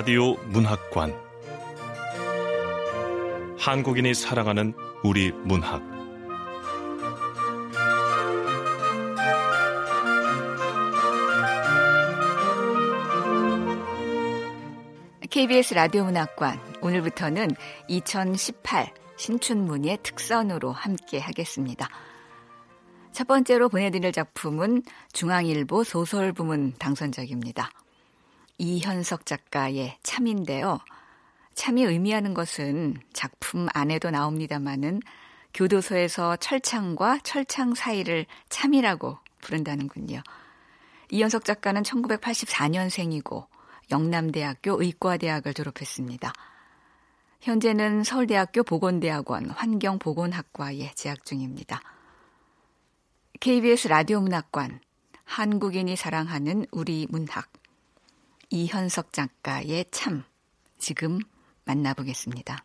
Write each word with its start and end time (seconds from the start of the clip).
라디오 0.00 0.32
문학관 0.46 1.14
한국인이 3.58 4.14
사랑하는 4.14 4.72
우리 5.04 5.30
문학 5.30 5.82
KBS 15.28 15.74
라디오 15.74 16.04
문학관 16.04 16.58
오늘부터는 16.80 17.50
2018 17.88 18.94
신춘문예 19.18 19.98
특선으로 20.02 20.72
함께 20.72 21.18
하겠습니다. 21.18 21.90
첫 23.12 23.26
번째로 23.26 23.68
보내드릴 23.68 24.12
작품은 24.12 24.82
중앙일보 25.12 25.84
소설 25.84 26.32
부문 26.32 26.72
당선작입니다. 26.78 27.70
이현석 28.60 29.24
작가의 29.24 29.96
참인데요. 30.02 30.80
참이 31.54 31.82
의미하는 31.82 32.34
것은 32.34 32.98
작품 33.14 33.68
안에도 33.72 34.10
나옵니다마는 34.10 35.00
교도소에서 35.54 36.36
철창과 36.36 37.20
철창 37.22 37.74
사이를 37.74 38.26
참이라고 38.50 39.16
부른다는군요. 39.40 40.22
이현석 41.10 41.46
작가는 41.46 41.82
1984년생이고 41.82 43.46
영남대학교 43.90 44.82
의과대학을 44.82 45.54
졸업했습니다. 45.54 46.30
현재는 47.40 48.04
서울대학교 48.04 48.62
보건대학원 48.62 49.48
환경보건학과에 49.48 50.92
재학 50.94 51.24
중입니다. 51.24 51.80
KBS 53.40 53.88
라디오 53.88 54.20
문학관 54.20 54.80
한국인이 55.24 55.96
사랑하는 55.96 56.66
우리 56.70 57.06
문학 57.08 57.48
이현석 58.52 59.12
작가의 59.12 59.84
참 59.92 60.24
지금 60.76 61.20
만나보겠습니다. 61.64 62.64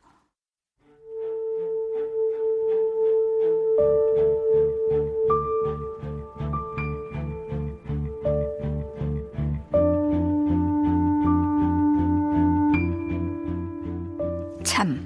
참 14.64 15.00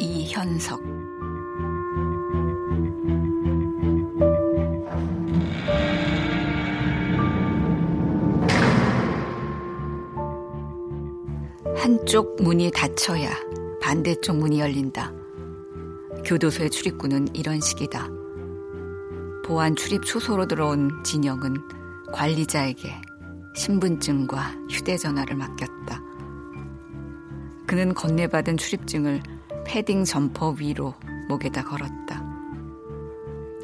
이현석 0.00 0.80
한쪽 11.86 12.42
문이 12.42 12.72
닫혀야 12.74 13.30
반대쪽 13.80 14.38
문이 14.38 14.58
열린다. 14.58 15.12
교도소의 16.24 16.68
출입구는 16.70 17.28
이런 17.32 17.60
식이다. 17.60 18.08
보안 19.44 19.76
출입 19.76 20.04
초소로 20.04 20.48
들어온 20.48 20.90
진영은 21.04 21.54
관리자에게 22.12 22.92
신분증과 23.54 24.56
휴대전화를 24.68 25.36
맡겼다. 25.36 26.02
그는 27.68 27.94
건네받은 27.94 28.56
출입증을 28.56 29.22
패딩 29.64 30.02
점퍼 30.02 30.56
위로 30.58 30.92
목에다 31.28 31.62
걸었다. 31.62 32.24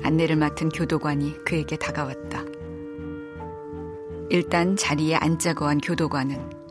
안내를 0.04 0.36
맡은 0.36 0.68
교도관이 0.68 1.42
그에게 1.44 1.76
다가왔다. 1.76 2.44
일단 4.30 4.76
자리에 4.76 5.16
앉자고 5.16 5.64
한 5.64 5.78
교도관은 5.78 6.61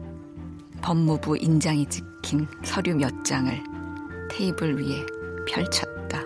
법무부 0.81 1.38
인장이 1.38 1.86
찍힌 1.88 2.47
서류 2.64 2.96
몇 2.96 3.24
장을 3.24 3.52
테이블 4.30 4.81
위에 4.81 5.06
펼쳤다. 5.47 6.22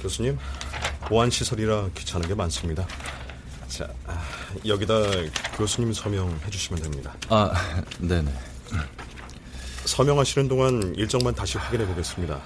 교수님, 0.00 0.38
보안 1.02 1.30
시설이라 1.30 1.90
귀찮은 1.94 2.26
게 2.26 2.34
많습니다. 2.34 2.86
자, 3.68 3.86
아, 4.06 4.22
여기다 4.66 4.94
교수님 5.56 5.92
서명해 5.92 6.50
주시면 6.50 6.82
됩니다. 6.82 7.14
아, 7.28 7.52
네네. 8.00 8.49
서명하시는 9.94 10.46
동안 10.46 10.94
일정만 10.96 11.34
다시 11.34 11.58
확인해 11.58 11.84
보겠습니다. 11.84 12.40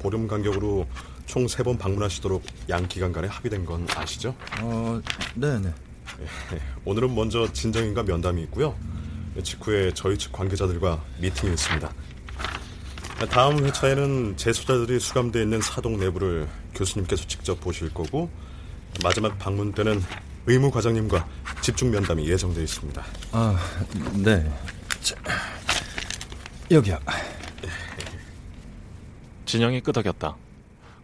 보름 0.00 0.26
간격으로 0.26 0.86
총 1.24 1.46
세 1.46 1.62
번 1.62 1.78
방문하시도록 1.78 2.42
양 2.68 2.86
기관 2.88 3.12
간에 3.12 3.28
합의된 3.28 3.64
건 3.64 3.86
아시죠? 3.94 4.34
어, 4.60 5.00
네네. 5.36 5.68
예, 6.52 6.60
오늘은 6.84 7.14
먼저 7.14 7.50
진정인과 7.52 8.02
면담이 8.02 8.42
있고요. 8.42 8.76
직후에 9.42 9.92
저희 9.94 10.18
측 10.18 10.32
관계자들과 10.32 11.00
미팅이 11.20 11.52
있습니다. 11.54 11.92
다음 13.30 13.64
회차에는 13.64 14.36
재소자들이 14.36 14.98
수감되어 14.98 15.42
있는 15.42 15.60
사동 15.62 15.98
내부를 15.98 16.48
교수님께서 16.74 17.24
직접 17.28 17.60
보실 17.60 17.94
거고 17.94 18.28
마지막 19.02 19.38
방문 19.38 19.72
때는 19.72 20.02
의무 20.46 20.72
과장님과 20.72 21.24
집중 21.62 21.92
면담이 21.92 22.28
예정되어 22.28 22.64
있습니다. 22.64 23.02
아, 23.32 23.56
네. 24.14 24.52
자, 25.00 25.14
여기야. 26.70 26.98
진영이 29.44 29.80
끄덕였다. 29.82 30.36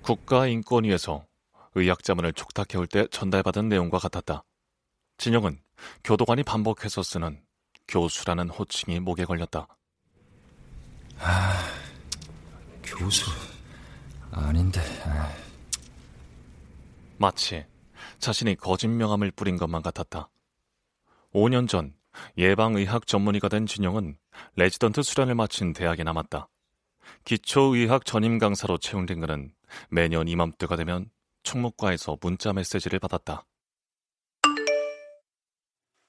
국가인권위에서 0.02 1.26
의학자문을 1.74 2.32
촉탁해올 2.32 2.86
때 2.86 3.06
전달받은 3.10 3.68
내용과 3.68 3.98
같았다. 3.98 4.44
진영은 5.18 5.60
교도관이 6.02 6.42
반복해서 6.42 7.02
쓰는 7.02 7.42
교수라는 7.88 8.48
호칭이 8.48 9.00
목에 9.00 9.24
걸렸다. 9.24 9.66
아, 11.18 11.68
교수 12.82 13.30
아닌데. 14.32 14.80
아. 15.04 15.30
마치 17.18 17.66
자신이 18.18 18.54
거짓 18.56 18.88
명함을 18.88 19.30
뿌린 19.32 19.58
것만 19.58 19.82
같았다. 19.82 20.30
5년 21.34 21.68
전 21.68 21.94
예방의학 22.36 23.06
전문의가 23.06 23.48
된 23.48 23.66
진영은 23.66 24.16
레지던트 24.56 25.02
수련을 25.02 25.34
마친 25.34 25.72
대학에 25.72 26.02
남았다. 26.02 26.48
기초의학 27.24 28.04
전임 28.04 28.38
강사로 28.38 28.78
채용된 28.78 29.20
그는 29.20 29.52
매년 29.90 30.28
이맘때가 30.28 30.76
되면 30.76 31.10
총무과에서 31.42 32.18
문자 32.20 32.52
메시지를 32.52 32.98
받았다. 32.98 33.44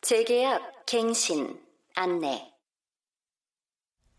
재계약 0.02 0.86
갱신 0.86 1.60
안내. 1.96 2.52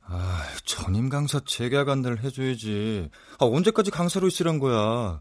아, 0.05 0.47
전임 0.65 1.09
강사 1.09 1.41
재계약 1.45 1.89
안내를 1.89 2.23
해줘야지. 2.23 3.11
아, 3.39 3.45
언제까지 3.45 3.91
강사로 3.91 4.27
있으란 4.27 4.59
거야? 4.59 5.21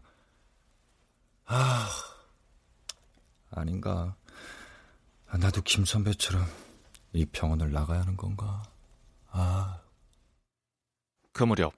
아, 1.46 1.88
아닌가. 3.50 4.16
아, 5.32 5.38
나도 5.38 5.62
김 5.62 5.86
선배처럼 5.86 6.44
이 7.14 7.24
병원을 7.24 7.72
나가야 7.72 8.02
하는 8.02 8.18
건가? 8.18 8.62
아. 9.30 9.80
그 11.32 11.42
무렵 11.44 11.72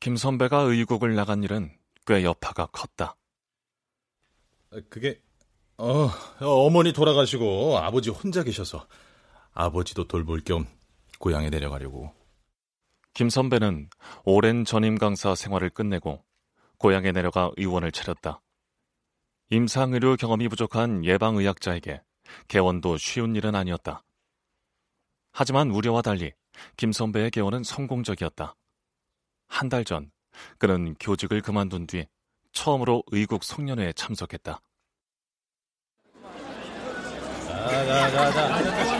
김 0.00 0.16
선배가 0.16 0.60
의국을 0.60 1.14
나간 1.14 1.42
일은 1.42 1.70
꽤 2.06 2.24
여파가 2.24 2.64
컸다. 2.72 3.14
그게 4.88 5.20
어 5.76 6.08
어머니 6.40 6.94
돌아가시고 6.94 7.76
아버지 7.76 8.08
혼자 8.08 8.42
계셔서 8.42 8.88
아버지도 9.52 10.08
돌볼 10.08 10.40
겸 10.40 10.66
고향에 11.18 11.50
내려가려고. 11.50 12.10
김 13.12 13.28
선배는 13.28 13.90
오랜 14.24 14.64
전임 14.64 14.96
강사 14.96 15.34
생활을 15.34 15.68
끝내고 15.68 16.24
고향에 16.78 17.12
내려가 17.12 17.50
의원을 17.58 17.92
차렸다. 17.92 18.40
임상의료 19.50 20.16
경험이 20.16 20.48
부족한 20.48 21.04
예방의학자에게 21.04 22.00
개원도 22.48 22.96
쉬운 22.98 23.34
일은 23.36 23.54
아니었다. 23.54 24.02
하지만 25.32 25.70
우려와 25.70 26.02
달리 26.02 26.32
김 26.76 26.92
선배의 26.92 27.30
개원은 27.30 27.64
성공적이었다. 27.64 28.54
한 29.48 29.68
달 29.68 29.84
전, 29.84 30.10
그는 30.58 30.94
교직을 31.00 31.40
그만둔 31.40 31.86
뒤 31.86 32.06
처음으로 32.52 33.02
의국 33.08 33.44
송년회에 33.44 33.92
참석했다. 33.94 34.60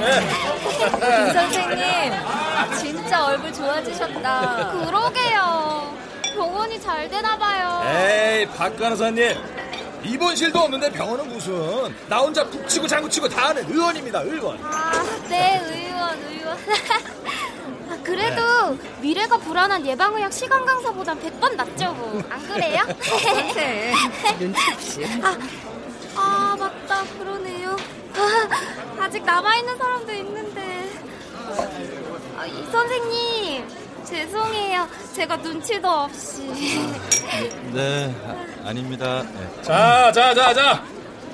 김 0.04 1.32
선생님, 1.32 2.12
진짜 2.80 3.26
얼굴 3.26 3.52
좋아지셨다. 3.52 4.72
그러게요. 4.86 5.94
병원이 6.34 6.80
잘 6.80 7.08
되나 7.08 7.36
봐요. 7.38 7.82
에이, 7.96 8.46
박 8.46 8.76
간호사님. 8.76 9.53
입원실도 10.04 10.58
없는데 10.58 10.90
병원은 10.92 11.28
무슨. 11.28 11.94
나 12.08 12.18
혼자 12.18 12.44
북치고 12.44 12.86
장구치고 12.86 13.28
다 13.28 13.48
하는 13.48 13.68
의원입니다, 13.70 14.20
의원. 14.22 14.58
아, 14.62 15.02
네, 15.28 15.60
의원, 15.64 16.18
의원. 16.28 16.58
그래도 18.04 18.76
미래가 19.00 19.38
불안한 19.38 19.86
예방의학 19.86 20.32
시간 20.32 20.64
강사보단 20.64 21.18
100번 21.20 21.54
낫죠 21.56 21.92
뭐. 21.94 22.22
안 22.28 22.46
그래요? 22.46 22.82
네. 23.54 23.94
눈치 24.38 24.72
없이. 24.72 25.04
아, 25.22 25.36
아 26.16 26.56
맞다 26.58 27.02
그러네요. 27.18 27.76
아, 28.16 29.02
아직 29.04 29.24
남아있는 29.24 29.76
사람도 29.76 30.12
있는데. 30.12 30.90
아, 32.36 32.46
이 32.46 32.66
선생님 32.70 33.66
죄송해요. 34.04 34.88
제가 35.14 35.36
눈치도 35.36 35.88
없이. 35.88 36.42
네, 37.72 38.14
아, 38.24 38.68
아닙니다. 38.68 39.22
네. 39.22 39.62
자, 39.62 40.12
자, 40.12 40.34
자, 40.34 40.52
자. 40.54 40.84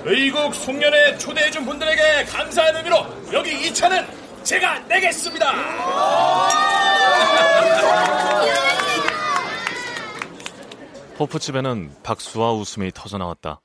의국 0.05 0.55
송년회 0.55 1.19
초대해준 1.19 1.65
분들에게 1.67 2.25
감사한 2.25 2.77
의미로 2.77 3.05
여기 3.33 3.67
이 3.67 3.75
차는 3.75 4.07
제가 4.43 4.79
내겠습니다. 4.81 5.53
호프집에는 11.19 12.03
박수와 12.03 12.53
웃음이 12.53 12.93
터져나왔다. 12.93 13.61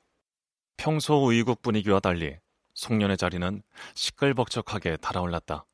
평소 0.76 1.32
의국 1.32 1.62
분위기와 1.62 2.02
달리 2.02 2.36
송년의 2.74 3.16
자리는 3.16 3.64
시끌벅적하게 3.94 4.98
달아올랐다. 4.98 5.66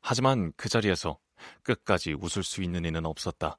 하지만 0.00 0.52
그 0.56 0.68
자리에서 0.68 1.18
끝까지 1.62 2.14
웃을 2.14 2.42
수 2.42 2.62
있는 2.62 2.84
이는 2.84 3.06
없었다. 3.06 3.58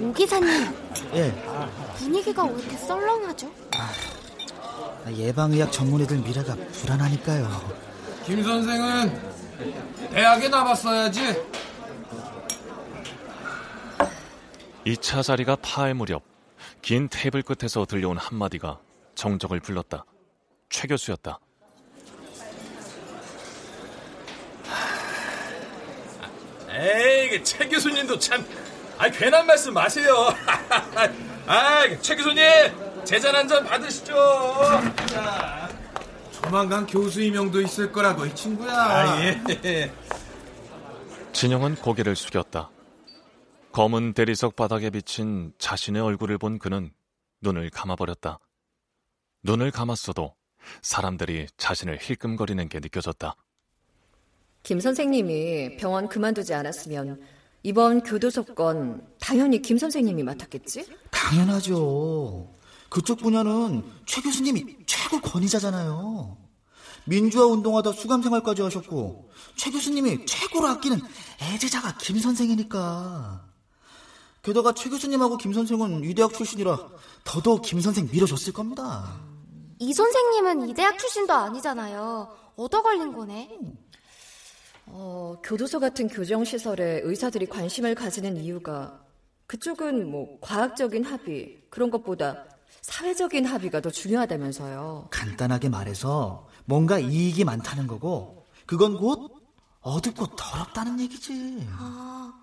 오 0.00 0.12
기사님 0.14 0.48
예, 1.14 1.30
분위기가 1.96 2.44
왜 2.44 2.58
이렇게 2.58 2.76
썰렁하죠? 2.76 3.52
예방의학 5.10 5.72
전문의들 5.72 6.18
미래가 6.18 6.54
불안하니까요. 6.54 7.48
김 8.24 8.42
선생은 8.42 9.20
대학에 10.10 10.48
나갔어야지. 10.48 11.20
2차 14.86 15.22
자리가 15.22 15.56
파할 15.56 15.94
무렵 15.94 16.22
긴 16.80 17.08
테이블 17.10 17.42
끝에서 17.42 17.84
들려온 17.84 18.16
한마디가 18.16 18.80
정적을 19.20 19.60
불렀다. 19.60 20.06
최 20.70 20.88
교수였다. 20.88 21.38
에이, 26.70 27.44
최 27.44 27.68
교수님도 27.68 28.18
참, 28.18 28.46
아, 28.96 29.10
괜한 29.10 29.46
말씀 29.46 29.74
마세요. 29.74 30.28
아, 31.46 31.82
최 32.00 32.16
교수님, 32.16 32.42
제잔 33.04 33.34
한 33.34 33.46
잔 33.46 33.64
받으시죠. 33.64 34.14
자. 35.08 35.68
조만간 36.32 36.86
교수 36.86 37.20
임명도 37.20 37.60
있을 37.60 37.92
거라고 37.92 38.24
이 38.24 38.34
친구야. 38.34 38.72
아, 38.72 39.22
예. 39.22 39.92
진영은 41.32 41.74
고개를 41.76 42.16
숙였다. 42.16 42.70
검은 43.72 44.14
대리석 44.14 44.56
바닥에 44.56 44.88
비친 44.88 45.52
자신의 45.58 46.00
얼굴을 46.00 46.38
본 46.38 46.58
그는 46.58 46.90
눈을 47.42 47.68
감아버렸다. 47.70 48.38
눈을 49.42 49.70
감았어도 49.70 50.34
사람들이 50.82 51.46
자신을 51.56 51.98
힐끔거리는 52.00 52.68
게 52.68 52.80
느껴졌다. 52.80 53.34
김 54.62 54.80
선생님이 54.80 55.76
병원 55.78 56.08
그만두지 56.08 56.52
않았으면 56.52 57.20
이번 57.62 58.02
교도소 58.02 58.44
건 58.44 59.06
당연히 59.20 59.62
김 59.62 59.78
선생님이 59.78 60.22
맡았겠지? 60.22 60.86
당연하죠. 61.10 62.54
그쪽 62.90 63.18
분야는 63.20 63.84
최 64.06 64.20
교수님이 64.20 64.78
최고 64.86 65.20
권위자잖아요. 65.20 66.36
민주화 67.06 67.46
운동하다 67.46 67.92
수감 67.92 68.22
생활까지 68.22 68.62
하셨고 68.62 69.30
최 69.56 69.70
교수님이 69.70 70.26
최고로 70.26 70.66
아끼는 70.68 71.00
애제자가 71.40 71.96
김 71.98 72.18
선생이니까. 72.18 73.46
게다가 74.42 74.72
최 74.72 74.90
교수님하고 74.90 75.36
김 75.36 75.52
선생은 75.52 76.04
이 76.04 76.14
대학 76.14 76.32
출신이라 76.32 76.78
더더욱 77.24 77.62
김 77.62 77.80
선생 77.80 78.08
밀어줬을 78.10 78.52
겁니다. 78.52 79.29
이 79.80 79.94
선생님은 79.94 80.68
이 80.68 80.74
대학 80.74 80.98
출신도 80.98 81.32
아니잖아요. 81.32 82.28
얻어 82.56 82.82
걸린 82.82 83.14
거네. 83.14 83.58
어, 84.86 85.40
교도소 85.42 85.80
같은 85.80 86.06
교정시설에 86.06 87.00
의사들이 87.02 87.46
관심을 87.46 87.94
가지는 87.94 88.36
이유가 88.36 89.00
그쪽은 89.46 90.10
뭐 90.10 90.38
과학적인 90.42 91.04
합의 91.04 91.62
그런 91.70 91.90
것보다 91.90 92.44
사회적인 92.82 93.46
합의가 93.46 93.80
더 93.80 93.90
중요하다면서요. 93.90 95.08
간단하게 95.10 95.70
말해서 95.70 96.46
뭔가 96.66 96.98
이익이 96.98 97.44
많다는 97.44 97.86
거고 97.86 98.46
그건 98.66 98.98
곧 98.98 99.32
어둡고 99.80 100.36
더럽다는 100.36 101.00
얘기지. 101.00 101.66
아, 101.70 102.34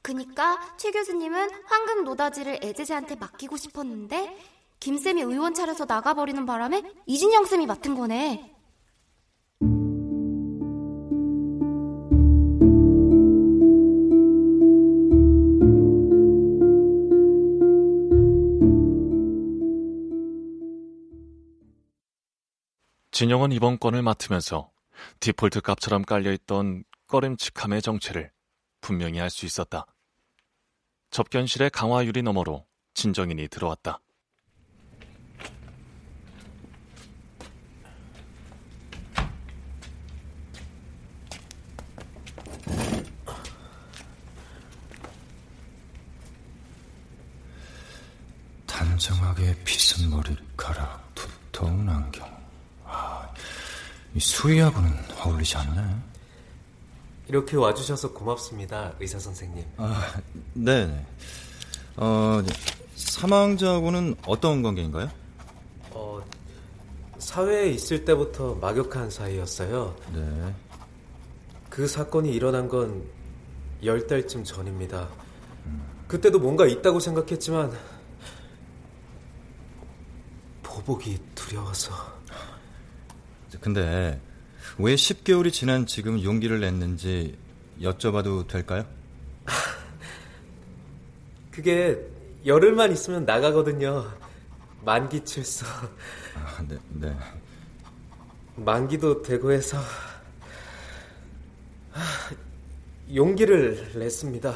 그니까 0.00 0.58
최 0.78 0.90
교수님은 0.90 1.50
황금 1.66 2.04
노다지를 2.04 2.60
애제자한테 2.62 3.16
맡기고 3.16 3.58
싶었는데 3.58 4.55
김쌤이 4.80 5.22
의원 5.22 5.54
차려서 5.54 5.86
나가버리는 5.86 6.44
바람에 6.46 6.82
이진영 7.06 7.44
쌤이 7.44 7.66
맡은 7.66 7.94
거네. 7.94 8.52
진영은 23.16 23.50
이번 23.52 23.78
건을 23.78 24.02
맡으면서 24.02 24.70
디폴트 25.20 25.62
값처럼 25.62 26.02
깔려있던 26.04 26.84
꺼림칙함의 27.06 27.80
정체를 27.80 28.30
분명히 28.82 29.20
알 29.20 29.30
수 29.30 29.46
있었다. 29.46 29.86
접견실의 31.10 31.70
강화 31.70 32.04
유리 32.04 32.20
너머로 32.20 32.66
진정인이 32.92 33.48
들어왔다. 33.48 34.00
단정하게 49.06 49.54
빗은 49.64 50.10
머리카락, 50.10 51.14
두터운 51.14 51.88
안경. 51.88 52.26
아, 52.84 53.28
이 54.14 54.18
수희하고는 54.20 54.90
어울리지 55.20 55.56
않네. 55.56 55.96
이렇게 57.28 57.56
와주셔서 57.56 58.12
고맙습니다, 58.12 58.92
의사 58.98 59.18
선생님. 59.20 59.64
아, 59.76 60.20
네. 60.54 61.06
어, 61.96 62.42
사망자하고는 62.96 64.16
어떤 64.26 64.62
관계인가요? 64.62 65.08
어, 65.92 66.20
사회에 67.18 67.70
있을 67.70 68.04
때부터 68.04 68.54
막역한 68.56 69.10
사이였어요. 69.10 69.96
네. 70.12 70.54
그 71.70 71.86
사건이 71.86 72.32
일어난 72.32 72.68
건 72.68 73.04
열 73.84 74.06
달쯤 74.06 74.42
전입니다. 74.42 75.06
그때도 76.08 76.38
뭔가 76.38 76.66
있다고 76.66 76.98
생각했지만 76.98 77.70
보복이 80.76 81.18
두려워서. 81.34 81.90
근데 83.60 84.20
왜 84.78 84.94
10개월이 84.94 85.50
지난 85.50 85.86
지금 85.86 86.22
용기를 86.22 86.60
냈는지 86.60 87.38
여쭤봐도 87.80 88.46
될까요? 88.46 88.84
그게 91.50 91.98
열흘만 92.44 92.92
있으면 92.92 93.24
나가거든요. 93.24 94.12
만기 94.84 95.24
출소. 95.24 95.64
아, 96.34 96.62
네, 96.68 96.76
네. 96.90 97.16
만기도 98.56 99.22
되고 99.22 99.50
해서 99.52 99.78
용기를 103.14 103.92
냈습니다. 103.98 104.54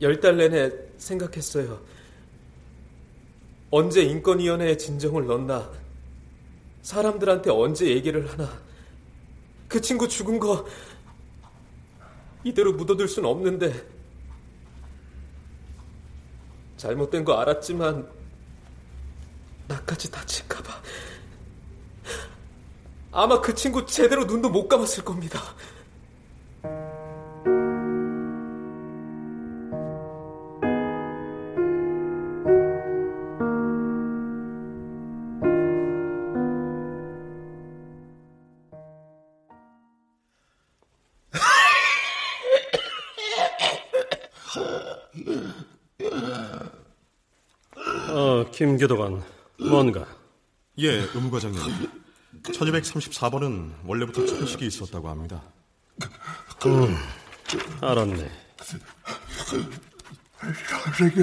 열 0.00 0.20
달 0.20 0.36
내내 0.36 0.70
생각했어요. 0.96 1.80
언제 3.70 4.02
인권위원회에 4.02 4.76
진정을 4.76 5.26
넣나? 5.26 5.70
사람들한테 6.82 7.50
언제 7.50 7.86
얘기를 7.86 8.30
하나? 8.30 8.50
그 9.68 9.80
친구 9.80 10.08
죽은 10.08 10.38
거 10.38 10.66
이대로 12.44 12.72
묻어둘 12.72 13.08
순 13.08 13.26
없는데 13.26 13.74
잘못된 16.78 17.24
거 17.24 17.34
알았지만 17.34 18.08
나까지 19.66 20.10
다칠까봐 20.10 20.82
아마 23.12 23.40
그 23.40 23.54
친구 23.54 23.84
제대로 23.84 24.24
눈도 24.24 24.48
못 24.48 24.68
감았을 24.68 25.04
겁니다. 25.04 25.40
김교도관, 48.58 49.22
뭔가? 49.70 50.04
예, 50.78 50.88
의무과장님. 51.14 51.60
1234번은 52.42 53.86
원래부터 53.86 54.26
천식이 54.26 54.66
있었다고 54.66 55.08
합니다. 55.08 55.40
음, 56.66 56.96
알았네. 57.80 58.28
여기, 61.00 61.20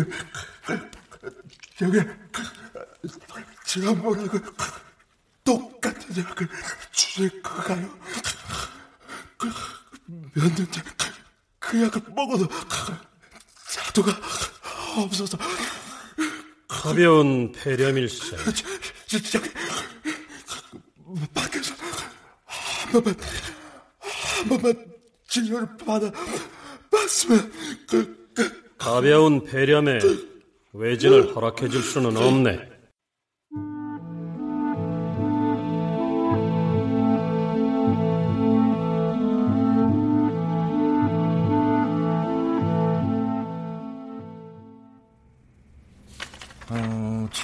여기, 1.82 2.10
지난번하고 3.66 4.40
똑같은 5.44 6.24
약을 6.24 6.48
주실 6.94 7.42
건가요? 7.44 8.00
그, 9.36 9.52
몇 10.36 10.54
년째 10.56 10.82
그 11.60 11.84
약을 11.84 12.02
먹어도 12.16 12.48
자두가 13.68 14.14
없어서 15.04 15.38
가벼운 16.86 17.52
폐렴일세. 17.52 18.38
저기 19.32 19.50
밖에서 21.34 21.74
한 22.46 22.92
번만 22.92 23.16
한 24.00 24.50
번만 24.50 24.86
진료를 25.28 25.68
받아 25.78 26.12
봤으면 26.92 27.52
그, 27.88 28.30
그 28.36 28.76
가벼운 28.78 29.44
폐렴에 29.44 29.98
외진을 30.74 31.36
허락해 31.36 31.70
줄 31.70 31.82
수는 31.82 32.16
없네. 32.16 32.75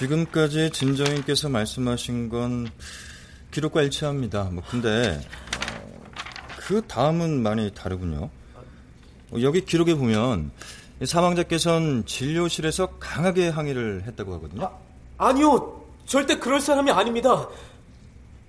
지금까지 0.02 0.72
진정인께서 0.72 1.48
말씀하신 1.50 2.30
건 2.30 2.68
기록과 3.52 3.84
일치합니다. 3.84 4.46
뭐 4.46 4.64
근데 4.68 5.22
어, 5.22 5.98
그 6.58 6.82
다음은 6.88 7.44
많이 7.44 7.72
다르군요. 7.72 8.32
어, 9.32 9.36
여기 9.42 9.64
기록에 9.64 9.94
보면 9.94 10.50
사망자께서는 11.06 12.08
진료실에서 12.08 12.98
강하게 13.00 13.50
항의를 13.50 14.06
했다고 14.08 14.34
하거든요. 14.36 14.64
아, 15.18 15.28
아니요, 15.28 15.86
절대 16.08 16.40
그럴 16.40 16.60
사람이 16.60 16.90
아닙니다. 16.90 17.48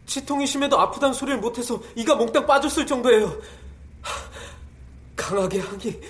치통이 0.07 0.47
심해도 0.47 0.81
아프단 0.81 1.13
소리를 1.13 1.39
못해서 1.39 1.83
이가 1.95 2.15
몽땅 2.15 2.47
빠졌을 2.47 2.87
정도예요. 2.87 3.39
강하게 5.17 5.61
항의 5.61 6.01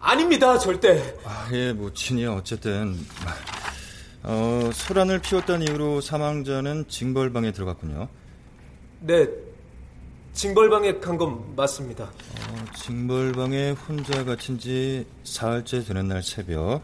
아닙니다, 0.00 0.58
절대. 0.58 1.16
아, 1.24 1.48
예, 1.52 1.72
뭐 1.72 1.90
진이야 1.92 2.32
어쨌든 2.32 2.98
어, 4.22 4.70
소란을 4.72 5.20
피웠다는 5.20 5.66
이유로 5.66 6.00
사망자는 6.00 6.86
징벌방에 6.88 7.52
들어갔군요. 7.52 8.08
네, 9.00 9.26
징벌방에 10.34 10.98
간 10.98 11.16
건 11.16 11.56
맞습니다. 11.56 12.04
어, 12.04 12.64
징벌방에 12.76 13.70
혼자 13.72 14.24
갇힌 14.24 14.58
지 14.58 15.06
사흘째 15.24 15.82
되는 15.84 16.08
날 16.08 16.22
새벽 16.22 16.82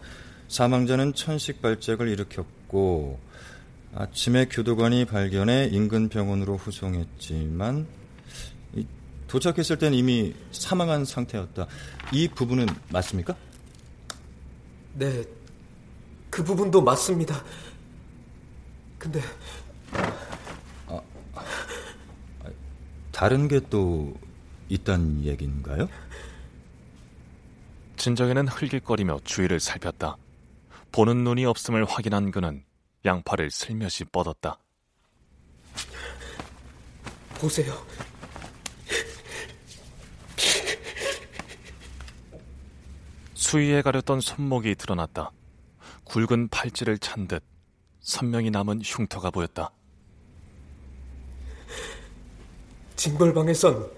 사망자는 0.48 1.14
천식 1.14 1.60
발작을 1.60 2.08
일으켰고 2.08 3.18
아침에 3.94 4.46
교도관이 4.46 5.04
발견해 5.06 5.68
인근 5.72 6.08
병원으로 6.08 6.56
후송했지만 6.56 7.86
도착했을 9.26 9.76
땐 9.78 9.92
이미 9.92 10.34
사망한 10.52 11.04
상태였다. 11.04 11.66
이 12.12 12.28
부분은 12.28 12.66
맞습니까? 12.90 13.34
네, 14.94 15.24
그 16.36 16.44
부분도 16.44 16.82
맞습니다. 16.82 17.42
근데 18.98 19.22
아, 20.86 21.00
다른 23.10 23.48
게 23.48 23.58
또 23.70 24.14
있단 24.68 25.24
얘기인가요? 25.24 25.88
진정에는 27.96 28.48
흘깃거리며 28.48 29.20
주위를 29.24 29.60
살폈다. 29.60 30.18
보는 30.92 31.24
눈이 31.24 31.46
없음을 31.46 31.86
확인한 31.86 32.30
그는 32.30 32.62
양팔을 33.06 33.50
슬며시 33.50 34.04
뻗었다. 34.04 34.58
보세요. 37.40 37.72
수위에 43.32 43.80
가렸던 43.80 44.20
손목이 44.20 44.74
드러났다. 44.74 45.30
굵은 46.06 46.48
팔찌를 46.48 46.98
찬 46.98 47.28
듯 47.28 47.42
선명히 48.00 48.50
남은 48.50 48.80
흉터가 48.84 49.30
보였다. 49.30 49.72
징벌방에선 52.94 53.90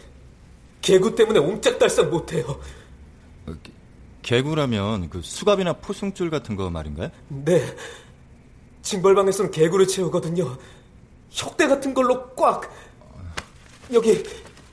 개구 0.80 1.14
때문에 1.14 1.38
옴짝달싹 1.38 2.08
못해요. 2.08 2.58
개구라면 4.22 5.10
그 5.10 5.20
수갑이나 5.22 5.74
포승줄 5.74 6.30
같은 6.30 6.56
거 6.56 6.70
말인가요? 6.70 7.10
네. 7.28 7.76
징벌방에선 8.82 9.50
개구를 9.50 9.86
채우거든요. 9.86 10.56
혁대 11.30 11.66
같은 11.68 11.92
걸로 11.92 12.30
꽉. 12.34 12.70
여기 13.92 14.22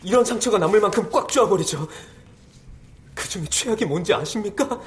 이런 0.04 0.24
상처가 0.24 0.58
남을 0.58 0.80
만큼 0.80 1.10
꽉 1.12 1.28
쪼아버리죠. 1.28 1.88
그 3.14 3.28
중에 3.28 3.46
최악이 3.46 3.86
뭔지 3.86 4.14
아십니까? 4.14 4.82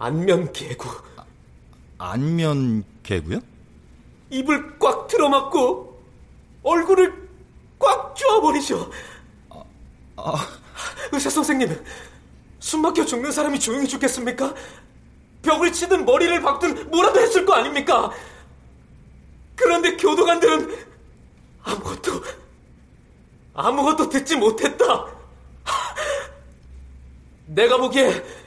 안면 0.00 0.50
개구. 0.54 0.88
안면 1.98 2.84
개구요? 3.02 3.40
입을 4.30 4.78
꽉 4.78 5.06
틀어막고 5.06 6.02
얼굴을 6.62 7.28
꽉 7.78 8.16
쪼아버리죠. 8.16 8.90
아, 9.50 9.62
아. 10.16 10.48
의사 11.12 11.28
선생님, 11.28 11.84
숨 12.60 12.80
막혀 12.80 13.04
죽는 13.04 13.30
사람이 13.30 13.60
조용히 13.60 13.86
죽겠습니까? 13.86 14.54
벽을 15.42 15.70
치든 15.70 16.06
머리를 16.06 16.40
박든 16.40 16.88
뭐라도 16.88 17.20
했을 17.20 17.44
거 17.44 17.52
아닙니까? 17.52 18.10
그런데 19.54 19.98
교도관들은 19.98 20.78
아무것도 21.62 22.24
아무것도 23.52 24.08
듣지 24.08 24.36
못했다. 24.36 25.06
내가 27.44 27.76
보기에 27.76 28.39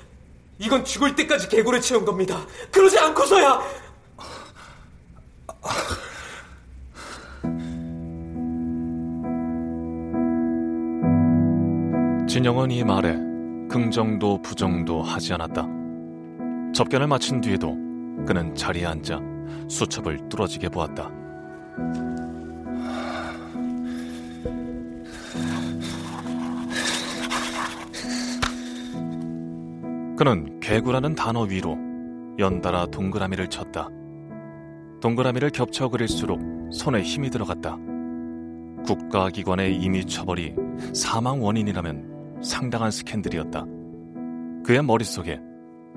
이건 0.59 0.85
죽을 0.85 1.15
때까지 1.15 1.49
개구를 1.49 1.81
채운 1.81 2.05
겁니다. 2.05 2.45
그러지 2.71 2.97
않고서야 2.99 3.61
진영은 12.27 12.71
이 12.71 12.83
말에 12.83 13.13
긍정도 13.69 14.41
부정도 14.41 15.01
하지 15.03 15.33
않았다. 15.33 15.67
접견을 16.73 17.07
마친 17.07 17.41
뒤에도 17.41 17.75
그는 18.25 18.55
자리에 18.55 18.85
앉아 18.85 19.19
수첩을 19.69 20.29
뚫어지게 20.29 20.69
보았다. 20.69 21.11
그는 30.17 30.59
개구라는 30.59 31.15
단어 31.15 31.41
위로 31.41 31.77
연달아 32.37 32.87
동그라미를 32.87 33.49
쳤다. 33.49 33.89
동그라미를 35.01 35.49
겹쳐 35.49 35.89
그릴수록 35.89 36.39
손에 36.71 37.01
힘이 37.01 37.29
들어갔다. 37.29 37.77
국가기관의 38.85 39.75
임의 39.75 40.05
처벌이 40.05 40.55
사망 40.93 41.41
원인이라면 41.41 42.41
상당한 42.43 42.91
스캔들이었다. 42.91 43.65
그의 44.65 44.83
머릿속에 44.83 45.39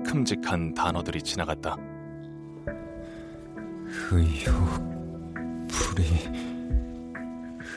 큼직한 0.05 0.73
단어들이 0.73 1.21
지나갔다. 1.21 1.77
의욕, 4.11 4.53
불의, 5.67 6.05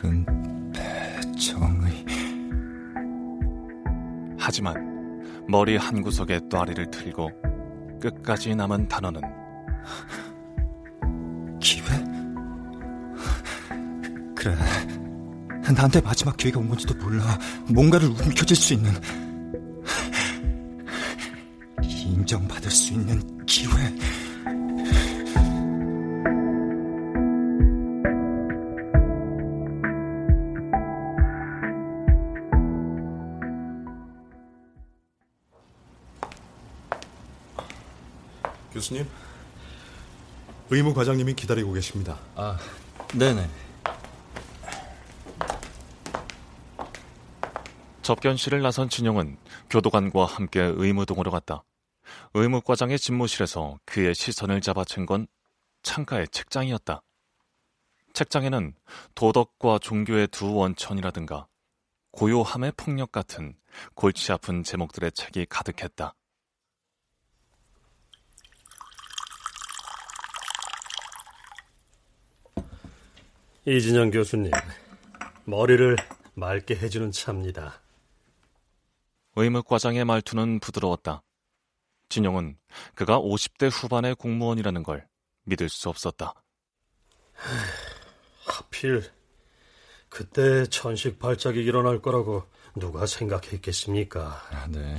은폐, 0.05 1.21
정의. 1.39 1.93
하지만 4.39 4.90
머리 5.51 5.77
한 5.77 6.01
구석에 6.01 6.41
또아리를 6.49 6.93
틀고 6.93 7.29
끝까지 8.01 8.55
남은 8.55 8.87
단어는 8.87 9.21
기회? 11.61 11.85
그래. 14.37 14.55
나한테 15.75 16.01
마지막 16.03 16.37
기회가 16.37 16.61
온 16.61 16.69
건지도 16.69 16.95
몰라. 16.95 17.37
뭔가를 17.69 18.09
움켜쥘 18.09 18.55
수 18.57 18.75
있는 18.75 18.93
인정받을 21.83 22.71
수 22.71 22.93
있는 22.93 23.45
기회. 23.45 23.71
교수님, 38.81 39.07
의무 40.71 40.95
과장님이 40.95 41.35
기다리고 41.35 41.71
계십니다. 41.75 42.19
아, 42.35 42.59
네네. 43.15 43.47
접견실을 48.01 48.63
나선 48.63 48.89
진영은 48.89 49.37
교도관과 49.69 50.25
함께 50.25 50.63
의무동으로 50.63 51.31
갔다. 51.31 51.63
의무과장의 52.33 52.99
집무실에서 52.99 53.79
그의 53.85 54.15
시선을 54.15 54.63
잡아챈 54.63 55.05
건 55.05 55.27
창가의 55.83 56.29
책장이었다. 56.29 57.03
책장에는 58.15 58.75
도덕과 59.15 59.81
종교의 59.81 60.29
두 60.29 60.55
원천이라든가 60.55 61.47
고요함의 62.13 62.73
폭력 62.79 63.13
같은 63.13 63.57
골치 63.95 64.33
아픈 64.33 64.65
제목들의 64.65 65.13
책이 65.13 65.47
가득했다. 65.51 66.15
이진영 73.71 74.11
교수님, 74.11 74.51
머리를 75.45 75.95
맑게 76.35 76.75
해주는 76.75 77.13
차입니다. 77.13 77.81
의무과장의 79.37 80.05
말투는 80.05 80.59
부드러웠다. 80.59 81.23
진영은 82.09 82.57
그가 82.97 83.21
50대 83.21 83.71
후반의 83.73 84.17
공무원이라는 84.17 84.83
걸 84.83 85.07
믿을 85.45 85.69
수 85.69 85.89
없었다. 85.89 86.35
하필 88.45 89.05
그때 90.09 90.67
천식 90.67 91.21
발작이 91.21 91.61
일어날 91.61 92.03
거라고 92.03 92.43
누가 92.75 93.07
생각했겠습니까? 93.07 94.49
아, 94.51 94.67
네. 94.67 94.99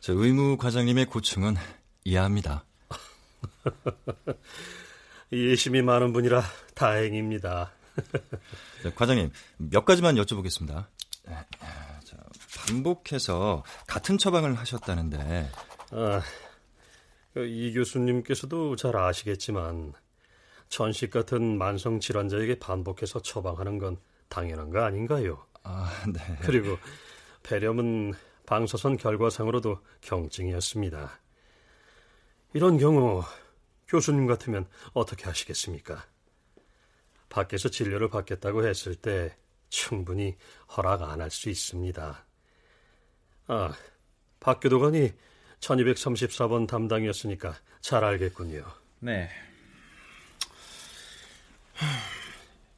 저 0.00 0.12
의무 0.12 0.58
과장님의 0.58 1.06
고충은 1.06 1.56
이해합니다. 2.04 2.66
이해심이 5.32 5.82
많은 5.82 6.12
분이라 6.12 6.42
다행입니다. 6.74 7.70
네, 8.82 8.92
과장님, 8.94 9.30
몇 9.58 9.84
가지만 9.84 10.16
여쭤보겠습니다. 10.16 10.86
자, 11.24 12.16
반복해서 12.66 13.62
같은 13.86 14.18
처방을 14.18 14.54
하셨다는데. 14.54 15.50
아, 15.92 16.22
이 17.36 17.72
교수님께서도 17.72 18.74
잘 18.76 18.96
아시겠지만 18.96 19.92
천식 20.68 21.10
같은 21.10 21.58
만성 21.58 22.00
질환자에게 22.00 22.58
반복해서 22.58 23.20
처방하는 23.22 23.78
건 23.78 23.98
당연한 24.28 24.70
거 24.70 24.82
아닌가요? 24.82 25.44
아, 25.62 25.90
네. 26.12 26.20
그리고 26.42 26.78
폐렴은 27.42 28.14
방사선 28.46 28.96
결과상으로도 28.96 29.78
경증이었습니다. 30.00 31.20
이런 32.52 32.78
경우 32.78 33.22
교수님 33.90 34.26
같으면 34.26 34.66
어떻게 34.92 35.24
하시겠습니까? 35.24 36.04
밖에서 37.28 37.68
진료를 37.68 38.08
받겠다고 38.08 38.64
했을 38.66 38.94
때 38.94 39.36
충분히 39.68 40.36
허락 40.76 41.02
안 41.02 41.20
할 41.20 41.30
수 41.30 41.48
있습니다. 41.50 42.24
아, 43.48 43.72
박 44.38 44.60
교도관이 44.60 45.12
1234번 45.60 46.66
담당이었으니까 46.68 47.54
잘 47.80 48.04
알겠군요. 48.04 48.64
네. 49.00 49.28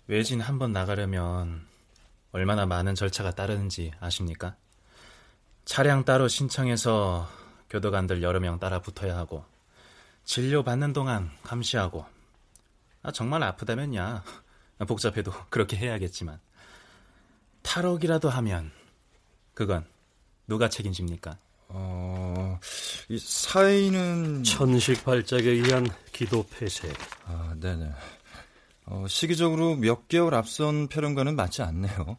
외진 0.06 0.40
한 0.40 0.58
번 0.58 0.72
나가려면 0.72 1.66
얼마나 2.32 2.64
많은 2.66 2.94
절차가 2.94 3.32
따르는지 3.32 3.92
아십니까? 4.00 4.56
차량 5.64 6.04
따로 6.04 6.28
신청해서 6.28 7.28
교도관들 7.70 8.22
여러 8.22 8.40
명 8.40 8.58
따라 8.58 8.80
붙어야 8.80 9.16
하고 9.16 9.44
진료 10.24 10.62
받는 10.62 10.92
동안 10.92 11.30
감시하고 11.42 12.04
아, 13.02 13.12
정말 13.12 13.42
아프다면야 13.42 14.22
복잡해도 14.86 15.32
그렇게 15.50 15.76
해야겠지만 15.76 16.40
탈옥이라도 17.62 18.28
하면 18.30 18.72
그건 19.54 19.86
누가 20.46 20.68
책임집니까? 20.68 21.38
어, 21.68 22.58
이 23.08 23.18
사인은 23.18 24.44
천식 24.44 25.04
발작에 25.04 25.42
의한 25.42 25.88
기도 26.12 26.44
폐쇄. 26.46 26.92
아, 27.24 27.54
네네. 27.58 27.90
어, 28.86 29.06
시기적으로 29.08 29.76
몇 29.76 30.08
개월 30.08 30.34
앞선 30.34 30.88
폐렴과는 30.88 31.36
맞지 31.36 31.62
않네요. 31.62 32.18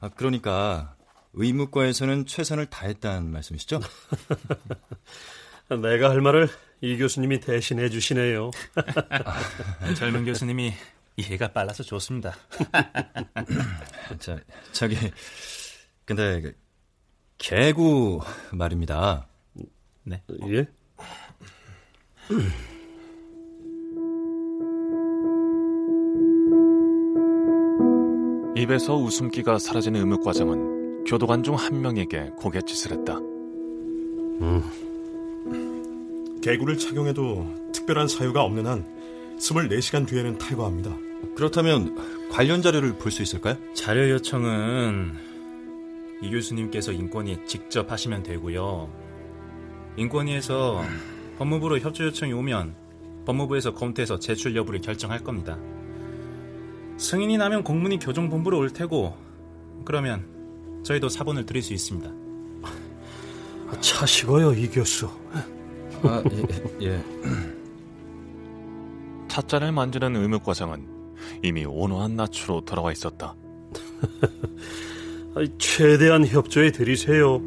아, 0.00 0.08
그러니까 0.10 0.94
의무과에서는 1.32 2.26
최선을 2.26 2.66
다했다는 2.66 3.30
말씀이시죠? 3.32 3.80
내가 5.76 6.10
할 6.10 6.20
말을 6.20 6.48
이 6.80 6.96
교수님이 6.96 7.40
대신해 7.40 7.88
주시네요. 7.88 8.50
아, 9.80 9.94
젊은 9.94 10.24
교수님이 10.24 10.72
이해가 11.16 11.48
빨라서 11.52 11.82
좋습니다. 11.82 12.34
자, 14.18 14.38
저기 14.72 14.96
근데 16.04 16.40
그, 16.40 16.56
개구 17.38 18.20
말입니다. 18.52 19.28
네. 20.04 20.22
예? 20.48 20.66
입에서 28.56 28.94
웃음기가 28.96 29.58
사라진 29.58 29.96
의무과장은 29.96 31.04
교도관 31.04 31.42
중 31.42 31.54
한 31.54 31.80
명에게 31.80 32.30
고갯짓을 32.38 32.92
했다. 32.98 33.16
음. 33.18 34.87
개구를 36.42 36.78
착용해도 36.78 37.54
특별한 37.72 38.08
사유가 38.08 38.42
없는 38.42 38.66
한 38.66 38.86
24시간 39.38 40.06
뒤에는 40.06 40.38
탈거합니다. 40.38 40.94
그렇다면 41.34 42.28
관련 42.30 42.62
자료를 42.62 42.98
볼 42.98 43.10
수 43.10 43.22
있을까요? 43.22 43.56
자료 43.74 44.08
요청은 44.10 45.14
이 46.22 46.30
교수님께서 46.30 46.92
인권위 46.92 47.38
직접 47.46 47.90
하시면 47.90 48.22
되고요. 48.22 48.88
인권위에서 49.96 50.82
법무부로 51.38 51.78
협조 51.78 52.04
요청이 52.04 52.32
오면 52.32 52.74
법무부에서 53.26 53.74
검토해서 53.74 54.18
제출 54.18 54.56
여부를 54.56 54.80
결정할 54.80 55.22
겁니다. 55.22 55.58
승인이 56.98 57.36
나면 57.38 57.62
공문이 57.62 57.98
교정본부로 58.00 58.58
올 58.58 58.70
테고 58.70 59.16
그러면 59.84 60.82
저희도 60.84 61.08
사본을 61.08 61.46
드릴 61.46 61.62
수 61.62 61.72
있습니다. 61.72 62.10
차시고요, 63.80 64.54
이 64.54 64.68
교수. 64.68 65.08
아, 66.02 66.22
예, 66.80 66.86
예. 66.86 67.02
찻잔을 69.28 69.72
만지는 69.72 70.16
의무과장은 70.16 71.14
이미 71.42 71.64
온화한 71.64 72.16
낯으로 72.16 72.64
돌아와 72.64 72.92
있었다. 72.92 73.34
최대한 75.58 76.26
협조해 76.26 76.72
드리세요. 76.72 77.40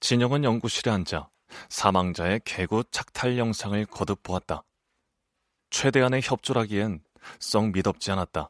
진영은 0.00 0.44
연구실에 0.44 0.90
앉아 0.90 1.30
사망자의 1.70 2.42
개구 2.44 2.84
착탈 2.90 3.38
영상을 3.38 3.86
거듭 3.86 4.22
보았다. 4.22 4.64
최대한의 5.74 6.22
협조라기엔 6.22 7.02
썩 7.40 7.72
미덥지 7.72 8.12
않았다. 8.12 8.48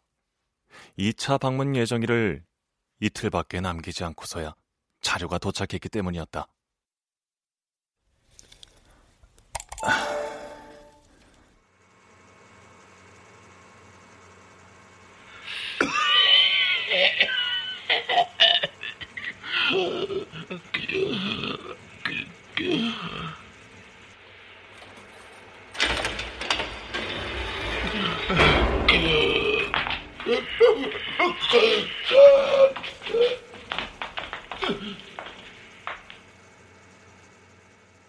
2차 0.99 1.41
방문 1.41 1.75
예정일을 1.75 2.45
이틀밖에 3.01 3.63
남기지 3.63 4.05
않고서야 4.05 4.55
자료가 5.01 5.39
도착했기 5.39 5.89
때문이었다. 5.89 6.47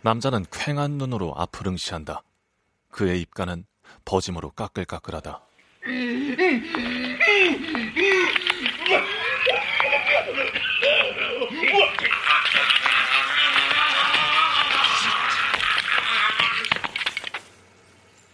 남자는 0.02 0.46
퀭한 0.46 0.92
눈으로 0.92 1.34
앞을 1.36 1.68
응시한다. 1.68 2.24
그의 2.90 3.20
입가는 3.22 3.66
버짐으로 4.06 4.52
까끌까끌하다. 4.52 5.42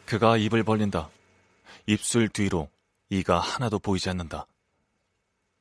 그가 0.06 0.38
입을 0.38 0.63
벌린다. 0.63 1.10
입술 1.88 2.28
뒤로 2.30 2.70
이가 3.12 3.39
하나도 3.39 3.78
보이지 3.80 4.10
않는다. 4.10 4.47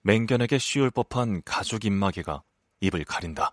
맹견에게 0.02 0.58
씌울 0.58 0.90
법한 0.92 1.42
가죽 1.44 1.84
입마개가 1.84 2.44
입을 2.80 3.04
가린다. 3.04 3.50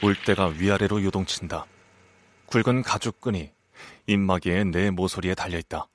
울대가 0.00 0.46
위아래로 0.46 1.02
요동친다. 1.02 1.66
굵은 2.46 2.82
가죽 2.82 3.20
끈이 3.20 3.50
입마개의 4.06 4.66
내 4.66 4.90
모서리에 4.90 5.34
달려있다. 5.34 5.88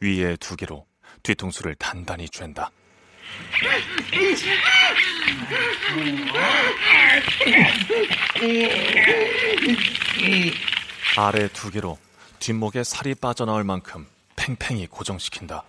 위에 0.00 0.36
두 0.36 0.54
개로 0.54 0.86
뒤통수를 1.22 1.76
단단히 1.76 2.28
쥘다. 2.28 2.70
아래 11.16 11.48
두 11.48 11.70
개로 11.70 11.98
뒷목에 12.40 12.82
살이 12.84 13.14
빠져나올 13.14 13.64
만큼 13.64 14.06
팽팽히 14.36 14.86
고정시킨다. 14.86 15.64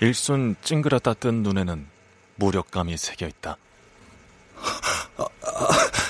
일순 0.00 0.56
찡그렸다 0.62 1.14
뜬 1.14 1.42
눈에는 1.42 1.86
무력감이 2.36 2.96
새겨 2.96 3.26
있다. 3.26 3.56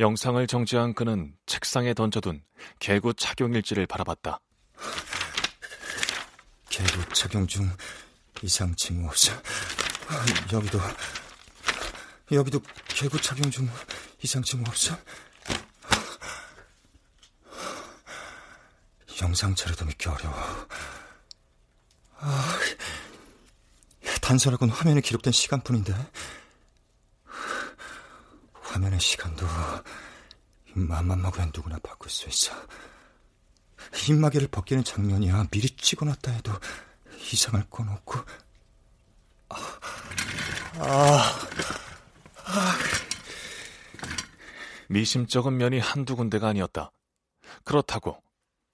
영상을 0.00 0.44
정지한 0.46 0.94
그는 0.94 1.34
책상에 1.44 1.92
던져둔 1.92 2.42
개구 2.78 3.12
착용일지를 3.12 3.86
바라봤다. 3.86 4.40
개구 6.70 7.06
착용 7.12 7.46
중 7.46 7.70
이상 8.42 8.74
징후. 8.76 9.10
여기도 10.54 10.80
여기도 12.32 12.62
개구 12.88 13.20
착용 13.20 13.50
중 13.50 13.68
이상 14.22 14.42
징후 14.42 14.64
없어. 14.66 14.96
영상 19.20 19.54
처리도 19.54 19.84
믿기 19.84 20.08
어려워. 20.08 20.34
아, 22.20 22.58
단서락은 24.22 24.70
화면에 24.70 25.02
기록된 25.02 25.30
시간뿐인데 25.30 25.94
화면의 28.80 28.98
시간도 28.98 29.46
맘만 30.72 31.20
먹으면 31.20 31.52
누구나 31.54 31.78
바꿀 31.80 32.10
수 32.10 32.28
있어. 32.28 32.54
입마개를 34.08 34.48
벗기는 34.48 34.82
장면이야 34.82 35.48
미리 35.50 35.68
찍어놨다 35.68 36.32
해도 36.32 36.52
이상할 37.30 37.68
건 37.68 37.90
없고. 37.90 38.18
아, 39.50 39.56
아, 40.78 41.48
아. 42.44 42.78
미심쩍은 44.88 45.58
면이 45.58 45.78
한두 45.78 46.16
군데가 46.16 46.48
아니었다. 46.48 46.90
그렇다고 47.64 48.22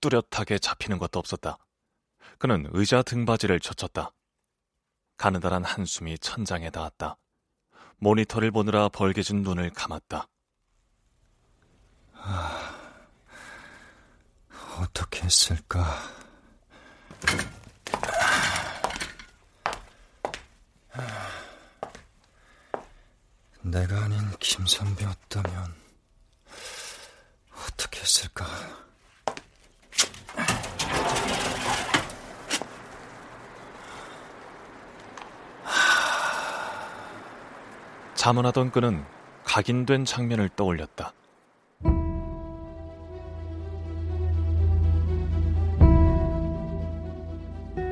뚜렷하게 0.00 0.58
잡히는 0.60 0.98
것도 0.98 1.18
없었다. 1.18 1.58
그는 2.38 2.68
의자 2.72 3.02
등받이를 3.02 3.58
젖혔다. 3.58 4.12
가느다란 5.16 5.64
한숨이 5.64 6.18
천장에 6.18 6.70
닿았다. 6.70 7.18
모니터를 7.98 8.50
보느라 8.50 8.88
벌게진 8.88 9.42
눈을 9.42 9.70
감았다. 9.70 10.28
아, 12.14 12.76
어떻게 14.80 15.22
했을까? 15.22 15.84
내가 23.62 24.04
아닌 24.04 24.18
김선배였다면 24.38 25.74
어떻게 27.66 28.00
했을까? 28.00 28.85
자문하던 38.26 38.72
그는 38.72 39.04
각인된 39.44 40.04
장면을 40.04 40.48
떠올렸다. 40.56 41.12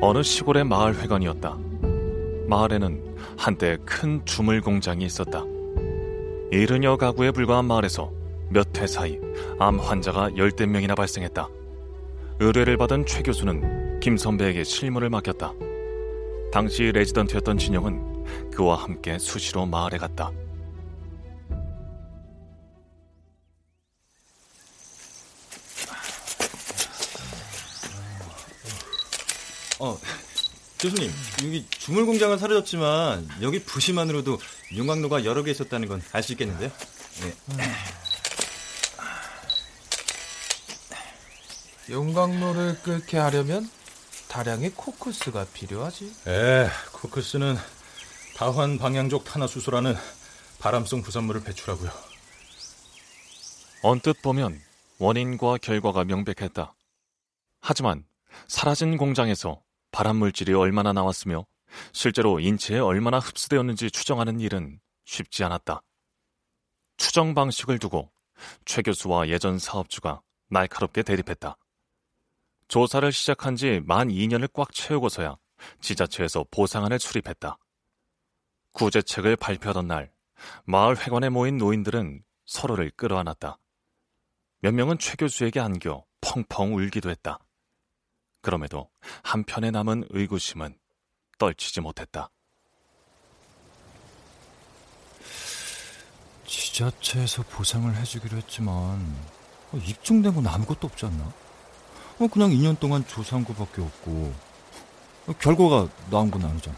어느 0.00 0.24
시골의 0.24 0.64
마을 0.64 1.00
회관이었다. 1.00 1.56
마을에는 2.48 3.16
한때 3.38 3.78
큰 3.86 4.24
주물 4.24 4.60
공장이 4.60 5.04
있었다. 5.04 5.44
이르녀 6.50 6.96
가구에 6.96 7.30
불과한 7.30 7.66
마을에서 7.66 8.10
몇 8.50 8.76
해 8.76 8.88
사이 8.88 9.20
암 9.60 9.78
환자가 9.78 10.36
열댓 10.36 10.66
명이나 10.66 10.96
발생했다. 10.96 11.48
의뢰를 12.40 12.76
받은 12.76 13.06
최 13.06 13.22
교수는 13.22 14.00
김 14.00 14.16
선배에게 14.16 14.64
실무를 14.64 15.10
맡겼다. 15.10 15.52
당시 16.54 16.92
레지던트였던 16.92 17.58
진영은 17.58 18.50
그와 18.52 18.80
함께 18.80 19.18
수시로 19.18 19.66
마을에 19.66 19.98
갔다. 19.98 20.30
어, 29.80 29.98
교수님, 30.78 31.10
여기 31.42 31.66
주물 31.70 32.06
공장은 32.06 32.38
사라졌지만 32.38 33.28
여기 33.42 33.60
부시만으로도 33.60 34.38
용광로가 34.76 35.24
여러 35.24 35.42
개 35.42 35.50
있었다는 35.50 35.88
건 35.88 36.00
알 36.12 36.22
수 36.22 36.30
있겠는데요? 36.34 36.70
네. 37.20 37.34
용광로를 41.90 42.78
끓게 42.84 43.18
하려면 43.18 43.68
다량의 44.34 44.70
코크스가 44.70 45.46
필요하지. 45.54 46.12
에, 46.26 46.66
코크스는 46.92 47.54
다환 48.36 48.78
방향족 48.78 49.22
탄화수소라는 49.22 49.94
바람성 50.58 51.02
부산물을 51.02 51.44
배출하고요. 51.44 51.88
언뜻 53.84 54.20
보면 54.22 54.60
원인과 54.98 55.58
결과가 55.58 56.04
명백했다. 56.04 56.74
하지만 57.60 58.04
사라진 58.48 58.96
공장에서 58.96 59.62
발암 59.92 60.16
물질이 60.16 60.52
얼마나 60.52 60.92
나왔으며 60.92 61.46
실제로 61.92 62.40
인체에 62.40 62.80
얼마나 62.80 63.20
흡수되었는지 63.20 63.92
추정하는 63.92 64.40
일은 64.40 64.80
쉽지 65.04 65.44
않았다. 65.44 65.80
추정 66.96 67.34
방식을 67.34 67.78
두고 67.78 68.10
최 68.64 68.82
교수와 68.82 69.28
예전 69.28 69.60
사업주가 69.60 70.22
날카롭게 70.50 71.04
대립했다. 71.04 71.56
조사를 72.68 73.10
시작한 73.12 73.56
지 73.56 73.80
만 73.86 74.08
2년을 74.08 74.52
꽉 74.52 74.72
채우고서야 74.72 75.36
지자체에서 75.80 76.44
보상안을 76.50 76.98
수립했다. 76.98 77.58
구제책을 78.72 79.36
발표하던 79.36 79.86
날 79.86 80.12
마을 80.64 80.96
회관에 80.98 81.28
모인 81.28 81.58
노인들은 81.58 82.24
서로를 82.44 82.90
끌어안았다. 82.96 83.58
몇 84.60 84.72
명은 84.74 84.98
최 84.98 85.14
교수에게 85.16 85.60
안겨 85.60 86.04
펑펑 86.20 86.74
울기도 86.74 87.10
했다. 87.10 87.38
그럼에도 88.40 88.90
한편에 89.22 89.70
남은 89.70 90.06
의구심은 90.10 90.78
떨치지 91.38 91.80
못했다. 91.80 92.30
지자체에서 96.46 97.42
보상을 97.44 97.94
해주기로 97.94 98.36
했지만 98.36 98.74
어, 99.72 99.76
입증된 99.76 100.34
건 100.34 100.46
아무것도 100.46 100.86
없지 100.88 101.06
않나? 101.06 101.32
어, 102.18 102.28
그냥 102.28 102.50
2년 102.50 102.78
동안 102.78 103.06
조사한 103.06 103.44
것밖에 103.44 103.82
없고 103.82 104.32
어, 105.26 105.32
결과가 105.40 105.88
나온 106.10 106.30
건 106.30 106.44
아니잖아. 106.44 106.76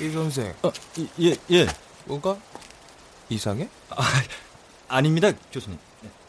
이 0.00 0.10
선생. 0.10 0.54
아, 0.62 0.70
예, 1.20 1.34
예. 1.50 1.66
뭐가 2.04 2.38
이상해? 3.28 3.68
아, 3.90 4.02
아닙니다, 4.88 5.32
교수님. 5.50 5.78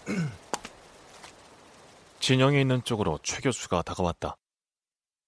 진영이 2.19 2.59
있는 2.59 2.83
쪽으로 2.83 3.19
최 3.23 3.41
교수가 3.41 3.83
다가왔다. 3.83 4.37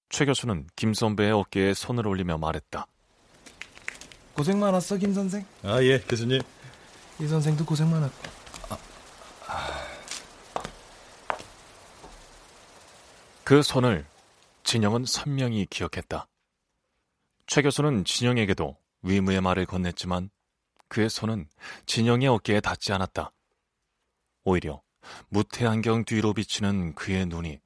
최 0.10 0.26
교수는 0.26 0.68
김 0.76 0.94
선배의 0.94 1.32
어깨에 1.32 1.74
손을 1.74 2.08
올리며 2.08 2.38
말했다. 2.38 2.88
고생 4.34 4.60
많았어, 4.60 4.98
김 4.98 5.14
선생. 5.14 5.46
아, 5.64 5.84
예, 5.84 6.00
교수님. 6.00 6.42
이 7.20 7.28
선생도 7.28 7.66
고생 7.66 7.92
많았고. 7.92 8.30
아, 8.70 8.78
아... 9.48 9.90
그 13.50 13.64
손을 13.64 14.06
진영은 14.62 15.06
선명히 15.06 15.66
기억했다. 15.66 16.28
최 17.48 17.64
교수는 17.64 18.06
진영에게도 18.06 18.78
위무의 19.02 19.42
말을 19.42 19.66
건넸지만 19.66 20.30
그의 20.88 21.10
손은 21.10 21.50
진영의 21.88 22.28
어깨에 22.28 22.60
닿지 22.60 22.94
않았다. 22.94 23.32
오히려 24.44 24.84
무태 25.30 25.66
안경 25.66 26.06
뒤로 26.06 26.36
비치는 26.36 26.94
그의 26.94 27.26
눈이 27.26 27.60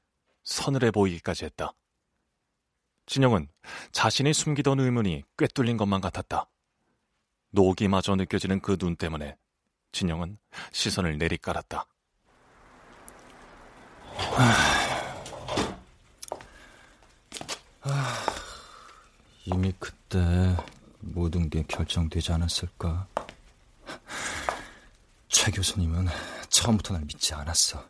서늘해 0.45 0.89
보이기까지 0.89 1.43
했다. 1.43 1.73
진영은 3.05 3.49
자신이 3.91 4.31
숨기던 4.31 4.79
의문이 4.79 5.23
꿰뚫린 5.37 5.75
것만 5.75 5.99
같았다. 5.99 6.49
녹이마저 7.51 8.15
느껴지는 8.15 8.61
그 8.61 8.77
눈 8.77 8.95
때문에 8.95 9.35
진영은 9.91 10.37
시선을 10.71 11.17
내리깔았다. 11.17 11.85
아, 17.85 18.15
이미 19.45 19.73
그때 19.77 20.55
모든 21.01 21.49
게 21.49 21.63
결정되지 21.67 22.31
않았을까? 22.31 23.07
최 25.27 25.51
교수님은 25.51 26.07
처음부터 26.49 26.93
날 26.93 27.03
믿지 27.03 27.33
않았어. 27.33 27.83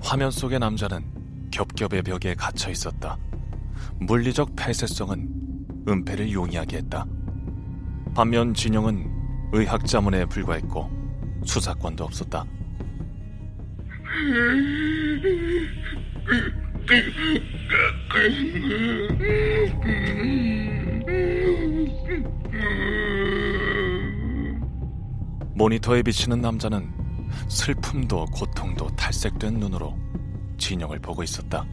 화면 0.00 0.30
속의 0.30 0.58
남자는 0.58 1.50
겹겹의 1.52 2.02
벽에 2.02 2.34
갇혀 2.34 2.70
있었다. 2.70 3.16
물리적 4.06 4.54
폐쇄성은 4.54 5.28
은폐를 5.88 6.30
용이하게 6.30 6.78
했다. 6.78 7.06
반면 8.14 8.52
진영은 8.52 9.10
의학 9.52 9.86
자문에 9.86 10.26
불과했고 10.26 10.90
수사권도 11.44 12.04
없었다. 12.04 12.44
모니터에 25.54 26.02
비치는 26.02 26.40
남자는 26.40 26.92
슬픔도 27.48 28.26
고통도 28.26 28.88
탈색된 28.96 29.54
눈으로 29.54 29.96
진영을 30.58 30.98
보고 30.98 31.22
있었다. 31.22 31.64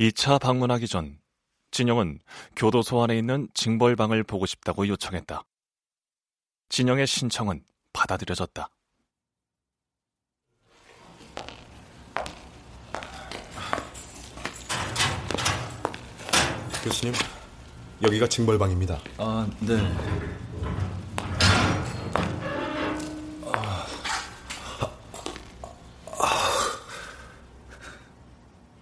(2차) 0.00 0.40
방문하기 0.40 0.88
전 0.88 1.18
진영은 1.72 2.20
교도소 2.56 3.02
안에 3.02 3.18
있는 3.18 3.48
징벌방을 3.52 4.24
보고 4.24 4.46
싶다고 4.46 4.88
요청했다. 4.88 5.44
진영의 6.70 7.06
신청은 7.06 7.62
받아들여졌다. 7.92 8.70
교수님, 16.82 17.14
여기가 18.02 18.26
징벌방입니다. 18.26 18.98
아, 19.18 19.46
네. 19.60 19.76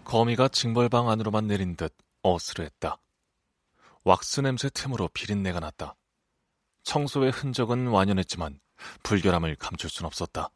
거미가 0.08 0.48
징벌방 0.48 1.10
안으로만 1.10 1.46
내린 1.48 1.76
듯 1.76 1.94
어스르했다. 2.22 2.96
왁스 4.04 4.40
냄새 4.40 4.70
틈으로 4.70 5.08
비린내가 5.08 5.60
났다. 5.60 5.96
청소의 6.82 7.30
흔적은 7.30 7.88
완연했지만 7.88 8.58
불결함을 9.02 9.56
감출 9.56 9.90
순 9.90 10.06
없었다. 10.06 10.48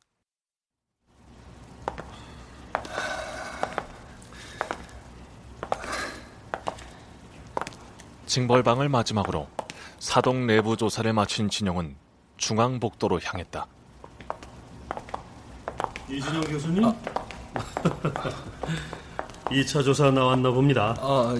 징벌방을 8.24 8.88
마지막으로 8.88 9.50
사동 9.98 10.46
내부 10.46 10.78
조사를 10.78 11.12
마친 11.12 11.50
진영은 11.50 11.94
중앙복도로 12.38 13.20
향했다. 13.22 13.66
이진영 16.08 16.40
교수님? 16.40 16.84
아. 16.86 16.94
2차 19.46 19.84
조사 19.84 20.10
나왔나 20.10 20.50
봅니다. 20.50 20.94
아, 21.00 21.34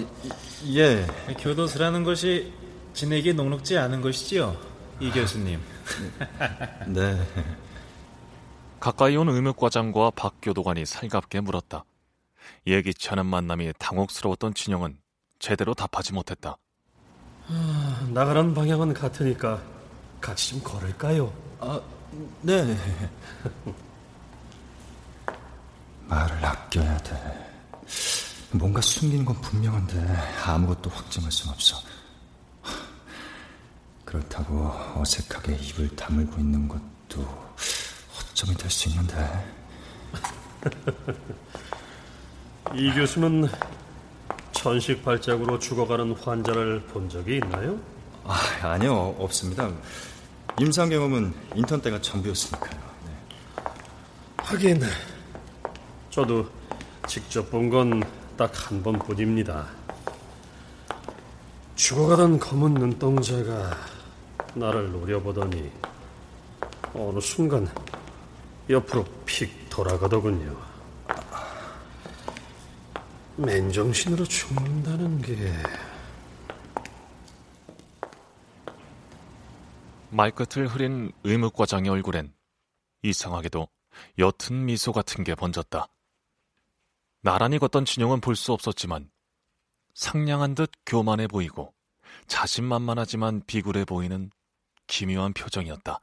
예. 0.67 1.05
교도소라는 1.39 2.03
것이 2.03 2.53
지내기 2.93 3.33
녹록지 3.33 3.77
않은 3.77 4.01
것이지요, 4.01 4.55
이 4.99 5.09
교수님. 5.11 5.59
네. 6.87 7.19
가까이 8.79 9.15
온 9.15 9.29
의무과장과 9.29 10.11
박 10.11 10.35
교도관이 10.41 10.85
살갑게 10.85 11.41
물었다. 11.41 11.85
예기치 12.67 13.09
않은 13.11 13.25
만남이 13.25 13.73
당혹스러웠던 13.79 14.53
진영은 14.53 14.97
제대로 15.39 15.73
답하지 15.73 16.13
못했다. 16.13 16.57
아, 17.47 18.07
나가는 18.09 18.53
방향은 18.53 18.93
같으니까 18.93 19.61
같이 20.21 20.51
좀 20.51 20.61
걸을까요? 20.63 21.33
아, 21.59 21.81
네. 22.41 22.77
말을 26.07 26.45
아껴야 26.45 26.97
돼. 26.99 27.52
뭔가 28.51 28.81
숨기는 28.81 29.25
건 29.25 29.39
분명한데 29.41 29.99
아무것도 30.45 30.89
확증할 30.89 31.31
순 31.31 31.49
없어. 31.49 31.77
그렇다고 34.05 34.71
어색하게 34.95 35.55
입을 35.55 35.95
다물고 35.95 36.39
있는 36.39 36.67
것도 36.67 37.23
허점이 38.15 38.55
될 38.57 38.69
수 38.69 38.89
있는데. 38.89 39.53
이 42.75 42.91
교수는 42.93 43.47
천식 44.51 45.03
발작으로 45.03 45.59
죽어가는 45.59 46.13
환자를 46.15 46.81
본 46.87 47.09
적이 47.09 47.37
있나요? 47.37 47.79
아, 48.23 48.39
아니요, 48.61 49.15
없습니다. 49.19 49.69
임상 50.59 50.89
경험은 50.89 51.33
인턴 51.55 51.81
때가 51.81 51.99
전부였으니까요. 51.99 52.79
네. 53.05 53.63
하긴 54.37 54.81
저도 56.11 56.47
직접 57.07 57.49
본 57.51 57.69
건 57.69 58.01
딱 58.37 58.51
한 58.69 58.81
번뿐입니다. 58.81 59.67
죽어가던 61.75 62.39
검은 62.39 62.73
눈동자가 62.73 63.77
나를 64.55 64.91
노려보더니 64.91 65.71
어느 66.93 67.19
순간 67.19 67.67
옆으로 68.69 69.05
픽 69.25 69.69
돌아가더군요. 69.69 70.55
맨정신으로 73.35 74.25
죽는다는 74.25 75.21
게 75.21 75.51
말끝을 80.09 80.67
흐린 80.67 81.11
의무과장의 81.23 81.89
얼굴엔 81.89 82.33
이상하게도 83.01 83.67
옅은 84.19 84.65
미소 84.65 84.91
같은 84.91 85.23
게 85.23 85.33
번졌다. 85.33 85.87
나란히 87.25 87.57
걷던 87.57 87.85
진영은 87.85 88.19
볼 88.19 88.35
수 88.35 88.51
없었지만 88.51 89.09
상냥한 89.93 90.55
듯 90.55 90.71
교만해 90.85 91.27
보이고 91.27 91.73
자신만만하지만 92.27 93.43
비굴해 93.47 93.85
보이는 93.85 94.29
기묘한 94.87 95.31
표정이었다. 95.33 95.99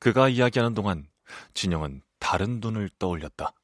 그가 0.00 0.28
이야기하는 0.28 0.74
동안 0.74 1.06
진영은 1.54 2.02
다른 2.18 2.58
눈을 2.58 2.90
떠올렸다. 2.98 3.54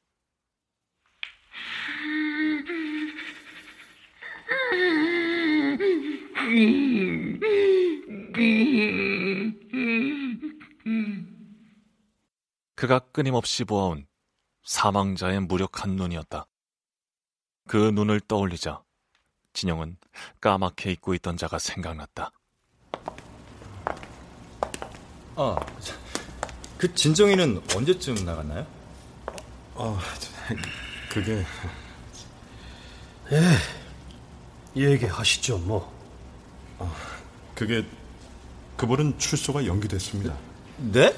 그가 12.75 12.99
끊임없이 12.99 13.65
보아온 13.65 14.07
사망자의 14.63 15.41
무력한 15.41 15.95
눈이었다. 15.95 16.47
그 17.67 17.77
눈을 17.77 18.19
떠올리자 18.21 18.81
진영은 19.53 19.97
까맣게 20.39 20.91
잊고 20.91 21.13
있던 21.15 21.37
자가 21.37 21.59
생각났다. 21.59 22.31
아, 25.35 25.55
그 26.77 26.93
진정이는 26.93 27.61
언제쯤 27.75 28.25
나갔나요? 28.25 28.65
어, 29.75 29.97
그게 31.09 31.45
예, 33.31 34.81
얘기하시죠 34.81 35.57
뭐. 35.59 35.91
어, 36.77 36.93
그게 37.55 37.85
그분은 38.77 39.17
출소가 39.19 39.65
연기됐습니다. 39.65 40.35
네? 40.77 41.15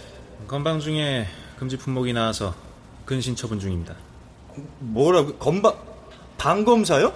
건방 0.47 0.79
중에 0.79 1.27
금지 1.57 1.77
품목이 1.77 2.13
나와서 2.13 2.53
근신 3.13 3.35
처분 3.35 3.59
중입니다. 3.59 3.95
뭐라고? 4.79 5.35
검바 5.35 5.73
방검사요? 6.37 7.13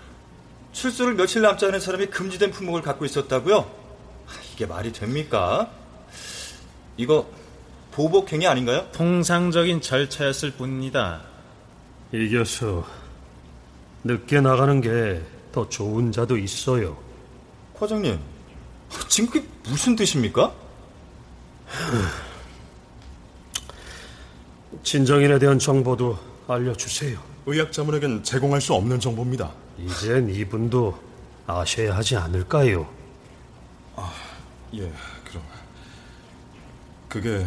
출소를 0.72 1.14
며칠 1.14 1.42
남지 1.42 1.66
않은 1.66 1.80
사람이 1.80 2.06
금지된 2.06 2.50
품목을 2.50 2.82
갖고 2.82 3.04
있었다고요? 3.04 3.70
이게 4.52 4.66
말이 4.66 4.92
됩니까? 4.92 5.70
이거 6.96 7.26
보복행위 7.92 8.46
아닌가요? 8.46 8.88
통상적인 8.92 9.80
절차였을 9.80 10.52
뿐입니다. 10.52 11.22
이 12.12 12.28
교수, 12.30 12.84
늦게 14.04 14.40
나가는 14.40 14.80
게 14.80 15.40
더 15.52 15.68
좋은 15.68 16.12
자도 16.12 16.36
있어요. 16.38 16.96
과장님, 17.74 18.18
지금 19.08 19.30
그게 19.30 19.46
무슨 19.64 19.96
뜻입니까? 19.96 20.52
진정인에 24.82 25.38
대한 25.38 25.58
정보도 25.58 26.18
알려주세요. 26.46 27.18
의학자문에겐 27.46 28.22
제공할 28.22 28.60
수 28.60 28.74
없는 28.74 29.00
정보입니다. 29.00 29.52
이젠 29.78 30.28
이분도 30.28 30.98
아셔야 31.46 31.96
하지 31.96 32.16
않을까요? 32.16 32.88
아, 33.96 34.12
예, 34.74 34.92
그럼. 35.24 35.42
그게 37.08 37.46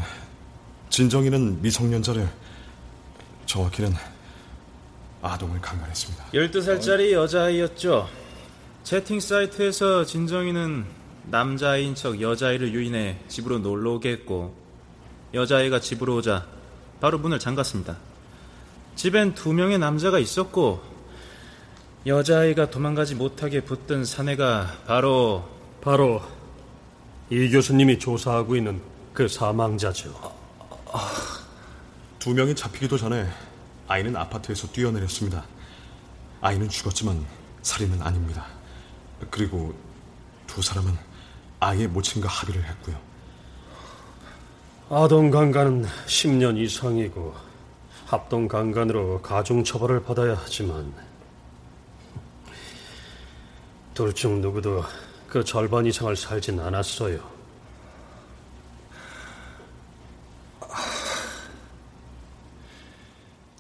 진정이는 0.90 1.62
미성년자를 1.62 2.28
정확히는 3.46 3.94
아동을 5.22 5.62
강간했습니다. 5.62 6.26
12살짜리 6.34 7.12
여자아이였죠. 7.14 8.10
채팅 8.84 9.20
사이트에서 9.22 10.04
진정이는 10.04 10.86
남자아이인 11.28 11.96
척 11.96 12.20
여자아이를 12.20 12.74
유인해 12.74 13.18
집으로 13.30 13.60
놀러 13.60 13.92
오게 13.94 14.12
했고 14.12 14.54
여자아이가 15.34 15.80
집으로 15.80 16.18
오자 16.18 16.46
바로 17.04 17.20
문을 17.20 17.38
잠갔습니다. 17.38 17.98
집엔 18.96 19.34
두 19.34 19.52
명의 19.52 19.78
남자가 19.78 20.20
있었고 20.20 20.82
여자아이가 22.06 22.70
도망가지 22.70 23.16
못하게 23.16 23.60
붙든 23.60 24.06
사내가 24.06 24.78
바로 24.88 25.44
바로 25.82 26.22
이 27.30 27.50
교수님이 27.50 28.00
조사하고 28.00 28.56
있는 28.56 28.82
그 29.12 29.28
사망자죠. 29.28 30.14
두 32.20 32.34
명이 32.34 32.56
잡히기도 32.56 32.98
전에 32.98 33.28
아이는 33.90 34.16
아파트에서 34.16 34.68
뛰어내렸습니다. 34.68 35.44
아이는 36.40 36.70
죽었지만 36.70 37.26
살인은 37.64 38.02
아닙니다. 38.02 38.46
그리고 39.30 39.76
두 40.48 40.62
사람은 40.62 40.98
아이의 41.60 41.90
모친과 41.90 42.30
합의를 42.30 42.64
했고요. 42.64 43.13
아동 44.90 45.32
강간은 45.32 45.86
10년 46.06 46.58
이상이고 46.58 47.34
합동 48.06 48.48
강간으로 48.48 49.22
가중 49.22 49.64
처벌을 49.64 50.04
받아야 50.04 50.36
하지만 50.36 50.94
둘 53.94 54.14
중 54.14 54.42
누구도 54.42 54.84
그 55.28 55.44
절반 55.44 55.86
이상을 55.86 56.16
살진 56.16 56.60
않았어요. 56.60 57.32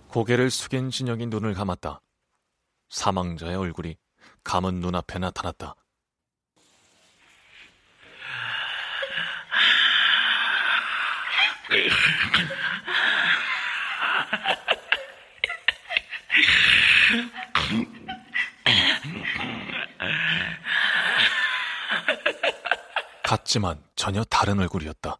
고개를 0.09 0.51
숙인 0.51 0.91
진영이 0.91 1.25
눈을 1.27 1.53
감았다. 1.53 2.01
사망자의 2.89 3.55
얼굴이 3.55 3.97
감은 4.43 4.75
눈앞에 4.79 5.17
나타났다. 5.19 5.75
같지만 23.23 23.84
전혀 23.95 24.23
다른 24.23 24.60
얼굴이었다. 24.60 25.17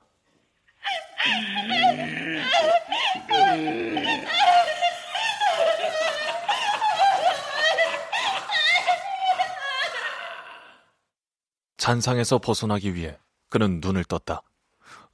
잔상에서 11.78 12.40
벗어나기 12.40 12.96
위해 12.96 13.18
그는 13.50 13.80
눈을 13.82 14.06
떴다. 14.06 14.42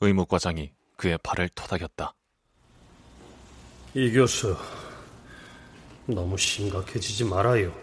의무과장이 0.02 0.72
그의 1.00 1.18
팔을 1.24 1.48
토닥였다. 1.56 2.14
이 3.94 4.12
교수, 4.12 4.56
너무 6.06 6.38
심각해지지 6.38 7.24
말아요. 7.24 7.74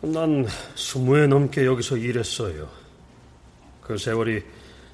난 0.00 0.46
스무에 0.74 1.26
넘게 1.26 1.66
여기서 1.66 1.98
일했어요. 1.98 2.70
그 3.82 3.98
세월이 3.98 4.42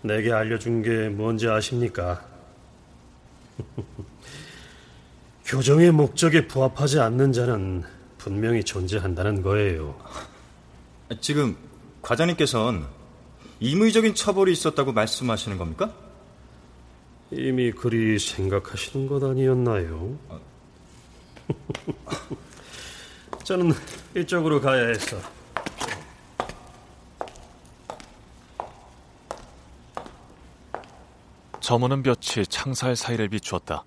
내게 0.02 0.32
알려준 0.32 0.82
게 0.82 1.08
뭔지 1.08 1.48
아십니까? 1.48 2.26
교정의 5.46 5.92
목적에 5.92 6.48
부합하지 6.48 6.98
않는 6.98 7.32
자는 7.32 7.84
분명히 8.18 8.64
존재한다는 8.64 9.42
거예요. 9.42 9.96
지금 11.20 11.56
과장님께서는 12.02 12.84
임의적인 13.60 14.16
처벌이 14.16 14.50
있었다고 14.50 14.92
말씀하시는 14.92 15.56
겁니까? 15.56 16.07
이미 17.30 17.70
그리 17.70 18.18
생각하시는 18.18 19.06
것 19.06 19.22
아니었나요? 19.22 20.18
저는 23.44 23.72
이쪽으로 24.16 24.60
가야 24.60 24.88
해서. 24.88 25.16
저무는 31.60 32.02
볕이 32.02 32.46
창살 32.46 32.96
사이를 32.96 33.28
비추었다. 33.28 33.84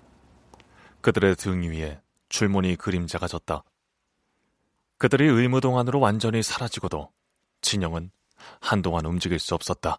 그들의 1.00 1.34
등 1.34 1.62
위에 1.62 2.00
줄무늬 2.28 2.76
그림자가 2.76 3.26
졌다. 3.26 3.64
그들이 4.98 5.26
의무동 5.26 5.78
안으로 5.78 5.98
완전히 5.98 6.44
사라지고도 6.44 7.10
진영은 7.60 8.12
한동안 8.60 9.04
움직일 9.06 9.40
수 9.40 9.56
없었다. 9.56 9.98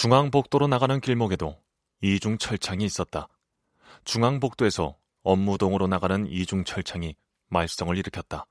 중앙복도로 0.00 0.66
나가는 0.66 0.98
길목에도 0.98 1.58
이중 2.00 2.38
철창이 2.38 2.86
있었다. 2.86 3.28
중앙복도에서 4.04 4.96
업무동으로 5.22 5.88
나가는 5.88 6.26
이중 6.26 6.64
철창이 6.64 7.16
말썽을 7.50 7.98
일으켰다. 7.98 8.46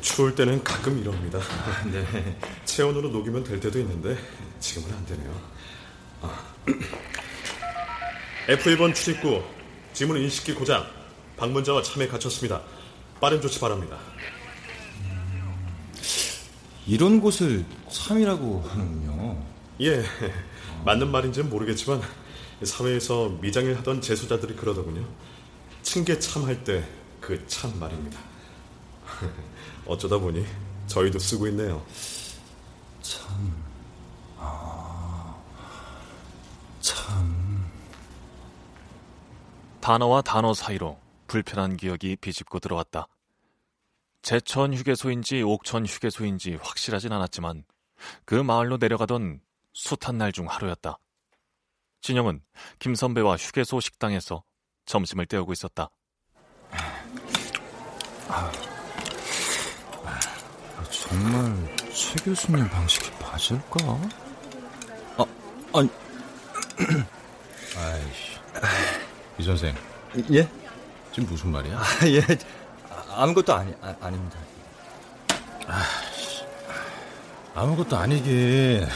추울 0.00 0.34
때는 0.34 0.64
가끔 0.64 0.98
이럽니다. 0.98 1.40
네. 1.92 2.38
체온으로 2.64 3.10
녹이면 3.10 3.44
될 3.44 3.60
때도 3.60 3.78
있는데 3.80 4.16
지금은 4.60 4.96
안 4.96 5.04
되네요. 5.04 5.40
아. 6.22 6.54
F1번 8.48 8.94
출입구 8.94 9.42
지문 9.92 10.16
인식기 10.16 10.54
고장 10.54 10.86
방문자와 11.36 11.82
참에 11.82 12.08
갇혔습니다. 12.08 12.62
빠른 13.20 13.42
조치 13.42 13.60
바랍니다. 13.60 13.98
이런 16.88 17.20
곳을 17.20 17.64
참이라고 17.90 18.62
하는군요. 18.62 19.40
예, 19.82 20.02
맞는 20.84 21.10
말인지는 21.10 21.50
모르겠지만 21.50 22.00
사회에서 22.64 23.28
미장일 23.40 23.76
하던 23.78 24.00
재소자들이 24.00 24.56
그러더군요. 24.56 25.06
층계 25.82 26.18
참할 26.18 26.64
때 26.64 26.84
그 27.20 27.46
참 27.46 27.78
말입니다. 27.78 28.18
어쩌다 29.86 30.16
보니 30.18 30.46
저희도 30.86 31.18
쓰고 31.18 31.46
있네요. 31.48 31.84
참, 33.02 33.28
아, 34.38 35.34
참. 36.80 37.66
단어와 39.80 40.22
단어 40.22 40.54
사이로 40.54 40.98
불편한 41.26 41.76
기억이 41.76 42.16
비집고 42.16 42.60
들어왔다. 42.60 43.08
제천 44.28 44.74
휴게소인지 44.74 45.40
옥천 45.40 45.86
휴게소인지 45.86 46.58
확실하진 46.60 47.14
않았지만 47.14 47.64
그 48.26 48.34
마을로 48.34 48.76
내려가던 48.76 49.40
숱한 49.72 50.18
날 50.18 50.32
중 50.32 50.46
하루였다. 50.46 50.98
진영은 52.02 52.42
김 52.78 52.94
선배와 52.94 53.38
휴게소 53.38 53.80
식당에서 53.80 54.44
점심을 54.84 55.24
때우고 55.24 55.54
있었다. 55.54 55.88
정말 60.90 61.76
최 61.90 62.22
교수님 62.22 62.68
방식이 62.68 63.10
맞을까? 63.22 63.78
아, 65.16 65.24
아니. 65.72 65.88
아이씨. 67.78 68.38
이 69.38 69.42
선생. 69.42 69.74
예? 70.32 70.46
지금 71.12 71.30
무슨 71.30 71.50
말이야? 71.50 71.78
아, 71.78 71.84
예. 72.08 72.57
아무것도 73.18 73.52
아니, 73.52 73.74
아, 73.82 73.92
아닙니다. 74.00 74.38
아, 75.66 75.82
아무것도 77.56 77.96
아니긴. 77.96 78.86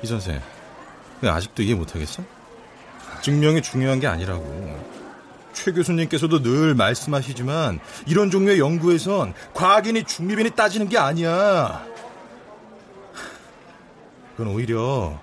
이 0.00 0.06
선생. 0.06 0.40
아직도 1.20 1.62
이해 1.64 1.74
못하겠어? 1.74 2.22
증명이 3.20 3.62
중요한 3.62 3.98
게 3.98 4.06
아니라고. 4.06 4.94
최 5.52 5.72
교수님께서도 5.72 6.42
늘 6.42 6.76
말씀하시지만 6.76 7.80
이런 8.06 8.30
종류의 8.30 8.60
연구에선 8.60 9.34
과학인이 9.54 10.04
중립인이 10.04 10.50
따지는 10.50 10.88
게 10.88 10.96
아니야. 10.96 11.84
그건 14.36 14.54
오히려 14.54 15.20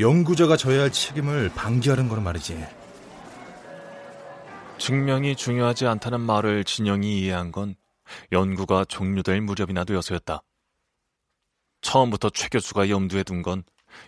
연구자가 0.00 0.56
져야 0.56 0.82
할 0.82 0.90
책임을 0.90 1.50
방기하는 1.54 2.08
거란 2.08 2.24
말이지. 2.24 2.83
증명이 4.78 5.36
중요하지 5.36 5.86
않다는 5.86 6.20
말을 6.20 6.64
진영이 6.64 7.20
이해한 7.20 7.52
건 7.52 7.76
연구가 8.32 8.84
종료될 8.84 9.40
무렵이나 9.40 9.84
되어서였다. 9.84 10.42
처음부터 11.80 12.30
최 12.30 12.48
교수가 12.48 12.88
염두에 12.90 13.22
둔 13.22 13.42
건 13.42 13.62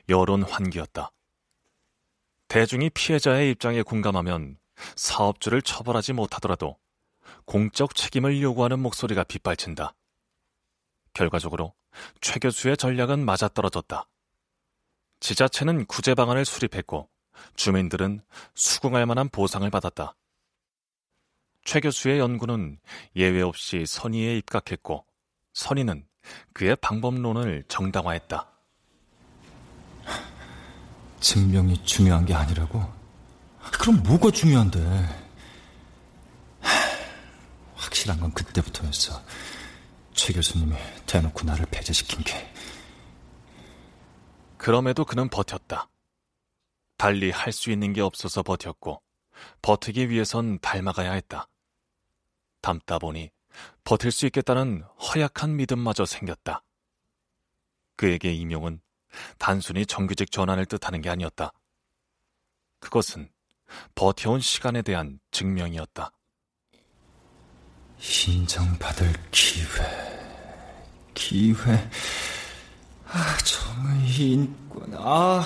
여론 0.09 0.43
환기였다. 0.43 1.13
대중이 2.49 2.91
피해자의 2.91 3.51
입장에 3.51 3.83
공감하면 3.83 4.59
사업주를 4.97 5.63
처벌하지 5.63 6.13
못하더라도 6.13 6.77
공적 7.45 7.95
책임을 7.95 8.41
요구하는 8.43 8.81
목소리가 8.81 9.25
빗발친다. 9.25 9.95
결과적으로 11.13 11.75
최 12.21 12.39
교수의 12.39 12.77
전략은 12.77 13.25
맞아떨어졌다. 13.25 14.07
지자체는 15.21 15.87
구제 15.87 16.15
방안을 16.15 16.45
수립했고 16.45 17.09
주민들은 17.57 18.23
수긍할 18.55 19.07
만한 19.07 19.29
보상을 19.29 19.69
받았다. 19.71 20.15
최 21.67 21.81
교수의 21.81 22.21
연구는 22.21 22.79
예외 23.17 23.43
없이 23.43 23.85
선의에 23.87 24.39
입각했고 24.39 25.05
선의는 25.53 26.07
그의 26.53 26.77
방법론을 26.77 27.65
정당화했다. 27.67 28.49
증명이 31.19 31.85
중요한 31.85 32.25
게 32.25 32.35
아니라고? 32.35 32.81
그럼 33.81 34.01
뭐가 34.05 34.31
중요한데? 34.31 34.79
확실한 37.75 38.21
건 38.21 38.33
그때부터였어. 38.33 39.21
최 40.15 40.33
교수님이 40.33 40.77
대놓고 41.07 41.45
나를 41.45 41.67
배제시킨 41.67 42.23
게. 42.23 42.49
그럼에도 44.57 45.05
그는 45.05 45.29
버텼다. 45.29 45.89
달리 46.97 47.33
할 47.33 47.53
수 47.53 47.73
있는 47.73 47.93
게 47.93 48.03
없어서 48.03 48.45
버텼고, 48.45 49.03
버티기 49.63 50.11
위해선 50.11 50.61
닮아가야 50.61 51.13
했다. 51.13 51.49
담다 52.67 52.99
보니 52.99 53.31
버틸 53.85 54.11
수 54.11 54.27
있겠다는 54.27 54.83
허약한 54.99 55.55
믿음마저 55.55 56.05
생겼다. 56.05 56.65
그에게 57.97 58.33
임용은 58.33 58.81
단순히 59.39 59.87
정규직 59.87 60.33
전환을 60.33 60.67
뜻하는 60.67 61.01
게 61.01 61.09
아니었다. 61.09 61.53
그것은 62.81 63.31
버텨온 63.95 64.41
시간에 64.41 64.83
대한 64.83 65.21
증명이었다. 65.31 66.11
인정받을 68.01 69.13
기회, 69.31 69.67
기회, 71.15 71.91
아, 73.07 73.37
정의, 73.45 74.33
인권, 74.33 74.93
아. 74.97 75.45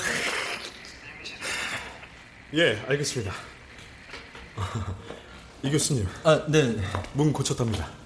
예, 2.55 2.83
알겠습니다. 2.89 3.33
이 5.63 5.71
교수님. 5.71 6.07
아, 6.25 6.43
네. 6.49 6.77
문 7.13 7.33
고쳤답니다. 7.33 8.00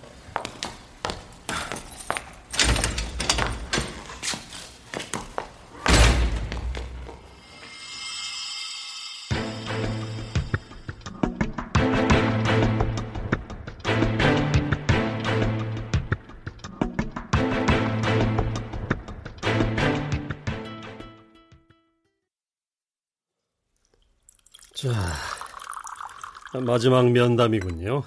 마지막 26.61 27.11
면담이군요. 27.11 28.03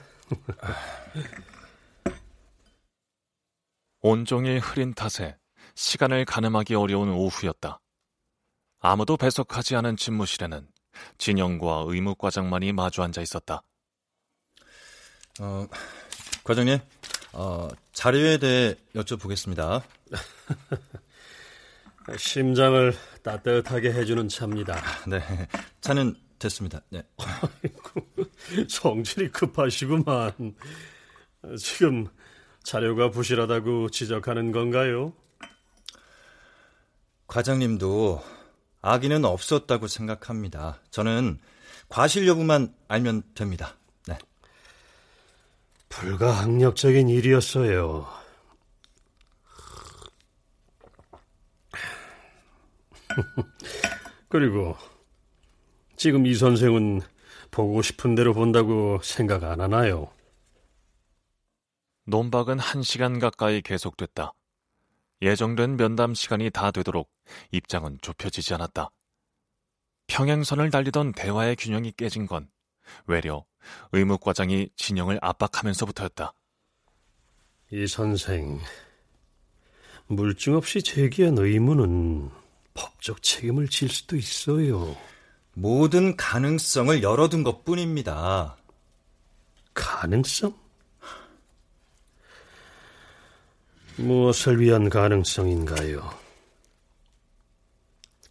온종일 4.01 4.59
흐린 4.59 4.93
탓에 4.93 5.37
시간을 5.75 6.25
가늠하기 6.25 6.75
어려운 6.75 7.09
오후였다. 7.09 7.79
아무도 8.79 9.17
배석하지 9.17 9.75
않은 9.75 9.97
집무실에는 9.97 10.67
진영과 11.17 11.83
의무과장만이 11.87 12.73
마주 12.73 13.03
앉아 13.03 13.21
있었다. 13.21 13.63
어, 15.39 15.67
과장님, 16.43 16.79
어, 17.33 17.67
자료에 17.91 18.37
대해 18.37 18.75
여쭤보겠습니다. 18.95 19.83
심장을 22.17 22.93
따뜻하게 23.21 23.91
해주는 23.91 24.29
차입니다. 24.29 24.81
네, 25.07 25.19
차는 25.81 26.15
됐습니다. 26.39 26.81
네. 26.89 27.03
아이고, 27.17 28.27
성질이 28.69 29.31
급하시구만. 29.31 30.55
지금 31.57 32.07
자료가 32.63 33.11
부실하다고 33.11 33.89
지적하는 33.89 34.51
건가요? 34.51 35.13
과장님도 37.27 38.23
악의는 38.81 39.25
없었다고 39.25 39.87
생각합니다. 39.87 40.81
저는 40.91 41.39
과실 41.89 42.27
여부만 42.27 42.73
알면 42.87 43.23
됩니다. 43.35 43.75
네. 44.07 44.17
불가항력적인 45.89 47.09
일이었어요. 47.09 48.07
그리고 54.29 54.75
지금 55.97 56.27
이 56.27 56.35
선생은 56.35 57.01
보고 57.49 57.81
싶은 57.81 58.13
대로 58.13 58.35
본다고 58.35 58.99
생각 59.01 59.43
안 59.43 59.59
하나요? 59.59 60.11
논박은 62.05 62.59
한 62.59 62.83
시간 62.83 63.17
가까이 63.17 63.63
계속됐다. 63.63 64.33
예정된 65.23 65.75
면담 65.75 66.13
시간이 66.13 66.51
다 66.51 66.69
되도록 66.69 67.11
입장은 67.51 67.97
좁혀지지 68.03 68.53
않았다. 68.53 68.91
평행선을 70.05 70.69
달리던 70.69 71.13
대화의 71.13 71.55
균형이 71.55 71.93
깨진 71.97 72.27
건 72.27 72.47
외려 73.07 73.43
의무과장이 73.91 74.69
진영을 74.75 75.17
압박하면서부터였다. 75.23 76.31
이 77.71 77.87
선생, 77.87 78.59
물증 80.05 80.55
없이 80.55 80.83
제기한 80.83 81.39
의무는 81.39 82.29
법적 82.75 83.23
책임을 83.23 83.67
질 83.67 83.89
수도 83.89 84.15
있어요. 84.15 84.95
모든 85.57 86.15
가능성을 86.15 87.01
열어둔 87.01 87.41
것 87.41 87.65
뿐입니다. 87.65 88.55
가능성? 89.73 90.55
무엇을 93.95 94.59
위한 94.59 94.87
가능성인가요? 94.87 96.13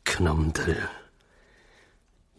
그놈들, 0.05 0.89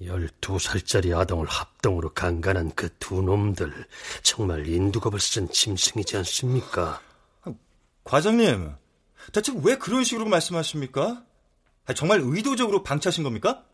12살짜리 0.02 1.14
아동을 1.18 1.48
합동으로 1.48 2.14
강간한 2.14 2.72
그 2.74 2.88
두 2.98 3.22
놈들, 3.22 3.74
정말 4.24 4.66
인두겁을 4.66 5.20
쓴 5.20 5.50
짐승이지 5.52 6.16
않습니까? 6.16 7.02
과장님, 8.06 8.74
대체 9.34 9.52
왜 9.62 9.78
그런 9.78 10.06
식으로 10.06 10.28
말씀하십니까? 10.30 11.26
정말 11.94 12.22
의도적으로 12.24 12.84
방치하신 12.84 13.26
겁니까? 13.26 13.66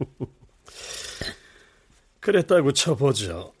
그랬다고 2.20 2.72
쳐보죠. 2.72 3.52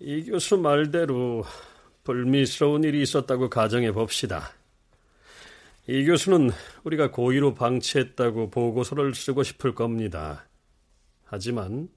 이 0.00 0.24
교수 0.24 0.56
말대로 0.56 1.44
불미스러운 2.04 2.84
일이 2.84 3.02
있었다고 3.02 3.50
가정해 3.50 3.92
봅시다. 3.92 4.52
이 5.86 6.04
교수는 6.04 6.50
우리가 6.84 7.10
고의로 7.10 7.54
방치했다고 7.54 8.50
보고서를 8.50 9.14
쓰고 9.14 9.42
싶을 9.42 9.74
겁니다. 9.74 10.46
하지만 11.24 11.88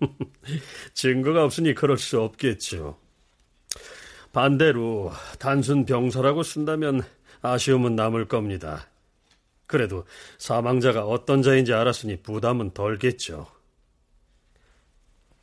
증거가 0.94 1.44
없으니 1.44 1.74
그럴 1.74 1.98
수 1.98 2.20
없겠죠. 2.20 2.98
반대로 4.32 5.12
단순 5.38 5.84
병사라고 5.84 6.42
쓴다면 6.42 7.02
아쉬움은 7.42 7.96
남을 7.96 8.28
겁니다. 8.28 8.89
그래도 9.70 10.04
사망자가 10.38 11.04
어떤 11.04 11.42
자인지 11.42 11.72
알았으니 11.72 12.22
부담은 12.22 12.72
덜겠죠. 12.72 13.46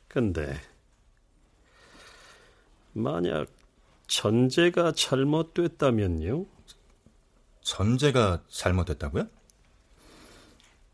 근데 0.06 0.54
만약 2.92 3.46
전제가 4.06 4.92
잘못됐다면요? 4.92 6.44
전제가 7.62 8.42
잘못됐다고요? 8.50 9.28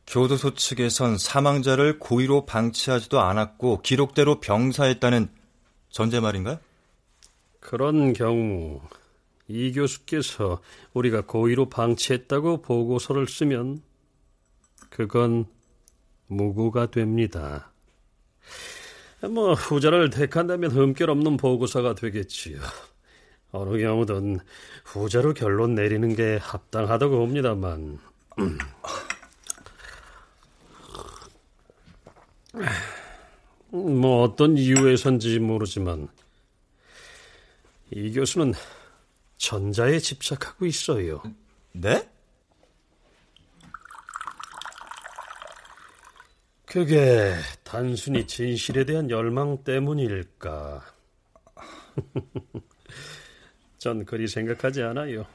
교도소 0.07 0.55
측에선 0.55 1.19
사망자를 1.19 1.99
고의로 1.99 2.47
방치하지도 2.47 3.19
않았고 3.19 3.83
기록대로 3.83 4.39
병사했다는 4.39 5.29
전제 5.91 6.21
말인가요? 6.21 6.61
그런 7.59 8.13
경우 8.13 8.81
이 9.49 9.73
교수께서 9.73 10.61
우리가 10.95 11.23
고의로 11.23 11.69
방치했다고 11.69 12.63
보고서를 12.63 13.29
쓰면 13.29 13.83
그건 14.91 15.45
무고가 16.27 16.91
됩니다. 16.91 17.73
뭐 19.23 19.55
후자를 19.55 20.11
택한다면 20.11 20.71
흠결 20.71 21.11
없는 21.11 21.37
보고서가 21.37 21.95
되겠지요. 21.95 22.59
어느 23.53 23.79
경우든 23.79 24.41
후자로 24.85 25.35
결론 25.35 25.75
내리는 25.75 26.15
게 26.15 26.39
합당하다고 26.41 27.19
봅니다만. 27.19 27.99
뭐 33.71 34.23
어떤 34.23 34.57
이유에선지 34.57 35.41
모르지만 35.41 36.09
이 37.91 38.13
교수는 38.13 38.55
전자에 39.37 39.99
집착하고 39.99 40.67
있어요. 40.67 41.23
네? 41.73 42.09
그게 46.65 47.35
단순히 47.63 48.27
진실에 48.27 48.85
대한 48.85 49.11
열망 49.11 49.63
때문일까? 49.63 50.85
전 53.79 54.05
그리 54.05 54.27
생각하지 54.27 54.83
않아요. 54.83 55.27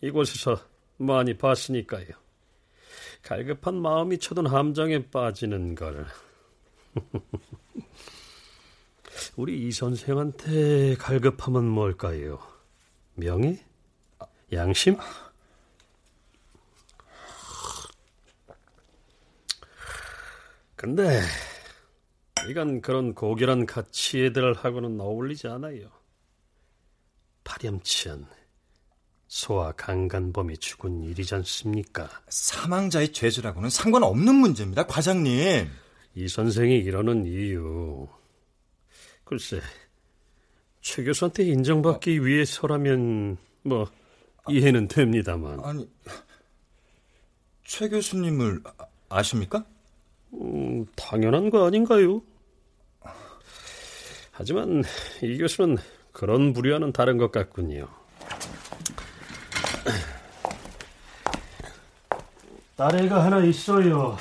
이곳에서 0.00 0.58
많이 0.96 1.36
봤으니까요. 1.36 2.06
갈급한 3.22 3.74
마음이 3.74 4.18
쳐든 4.18 4.46
함정에 4.46 5.10
빠지는 5.10 5.74
걸. 5.74 6.06
우리 9.36 9.66
이 9.66 9.72
선생한테 9.72 10.96
갈급함은 10.96 11.64
뭘까요? 11.64 12.51
명예? 13.14 13.64
양심? 14.52 14.96
근데 20.76 21.20
이건 22.48 22.80
그런 22.80 23.14
고결한 23.14 23.66
가치애들하고는 23.66 25.00
어울리지 25.00 25.46
않아요. 25.46 25.90
파렴치한 27.44 28.26
소아 29.28 29.72
강간범이 29.72 30.58
죽은 30.58 31.04
일이지 31.04 31.34
않습니까? 31.36 32.10
사망자의 32.28 33.12
죄수라고는 33.12 33.70
상관없는 33.70 34.34
문제입니다, 34.34 34.86
과장님. 34.86 35.70
이 36.14 36.28
선생이 36.28 36.76
이러는 36.78 37.26
이유. 37.26 38.08
글쎄, 39.24 39.60
최 40.82 41.04
교수한테 41.04 41.44
인정받기 41.44 42.18
어. 42.18 42.22
위해서라면 42.22 43.38
뭐 43.62 43.88
이해는 44.48 44.88
됩니다만. 44.88 45.64
아니, 45.64 45.88
최 47.64 47.88
교수님을 47.88 48.60
아십니까? 49.08 49.64
음, 50.34 50.84
당연한 50.96 51.50
거 51.50 51.66
아닌가요? 51.66 52.20
하지만 54.32 54.82
이 55.22 55.38
교수는 55.38 55.78
그런 56.10 56.52
부류와는 56.52 56.92
다른 56.92 57.16
것 57.16 57.30
같군요. 57.30 57.88
딸애가 62.76 63.24
하나 63.24 63.44
있어요. 63.44 64.16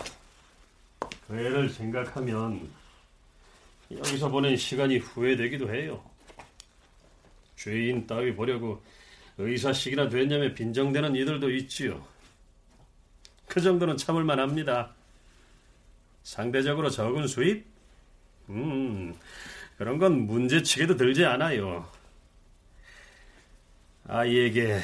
그 1.27 1.39
애를 1.39 1.69
생각하면 1.69 2.69
여기서 3.89 4.29
보낸 4.29 4.55
시간이 4.55 4.99
후회되기도 4.99 5.73
해요. 5.73 6.10
죄인 7.61 8.07
따위 8.07 8.33
보려고 8.33 8.81
의사식이나 9.37 10.09
됐냐며 10.09 10.51
빈정대는 10.55 11.15
이들도 11.15 11.51
있지요. 11.51 12.03
그 13.47 13.61
정도는 13.61 13.97
참을만 13.97 14.39
합니다. 14.39 14.95
상대적으로 16.23 16.89
적은 16.89 17.27
수입? 17.27 17.65
음, 18.49 19.13
그런 19.77 19.99
건 19.99 20.25
문제치게도 20.25 20.97
들지 20.97 21.23
않아요. 21.25 21.87
아이에게 24.07 24.79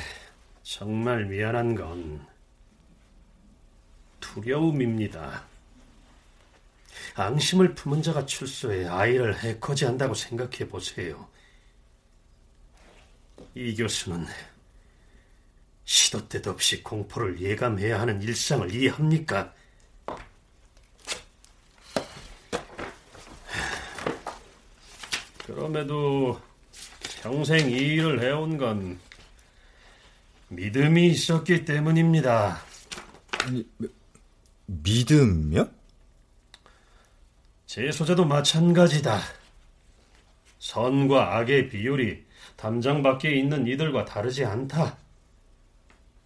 정말 0.61 1.25
미안한 1.25 1.73
건 1.73 2.23
두려움입니다. 4.19 5.45
앙심을 7.15 7.73
품은 7.73 8.03
자가 8.03 8.27
출소해 8.27 8.87
아이를 8.87 9.35
해코지한다고 9.39 10.13
생각해 10.13 10.67
보세요. 10.69 11.27
이 13.55 13.75
교수는 13.75 14.25
시도 15.85 16.27
때도 16.27 16.51
없이 16.51 16.83
공포를 16.83 17.39
예감해야 17.39 17.99
하는 17.99 18.21
일상을 18.21 18.73
이해합니까? 18.73 19.53
그럼에도 25.45 26.39
평생 27.21 27.71
이 27.71 27.73
일을 27.73 28.21
해온 28.21 28.57
건 28.57 28.99
믿음이 30.49 31.07
있었기 31.07 31.65
때문입니다. 31.65 32.61
아니, 33.39 33.65
믿음이요? 34.65 35.69
제 37.65 37.91
소재도 37.91 38.25
마찬가지다. 38.25 39.21
선과 40.59 41.37
악의 41.37 41.69
비율이 41.69 42.26
담장 42.57 43.01
밖에 43.01 43.31
있는 43.35 43.65
이들과 43.67 44.03
다르지 44.03 44.43
않다. 44.43 44.97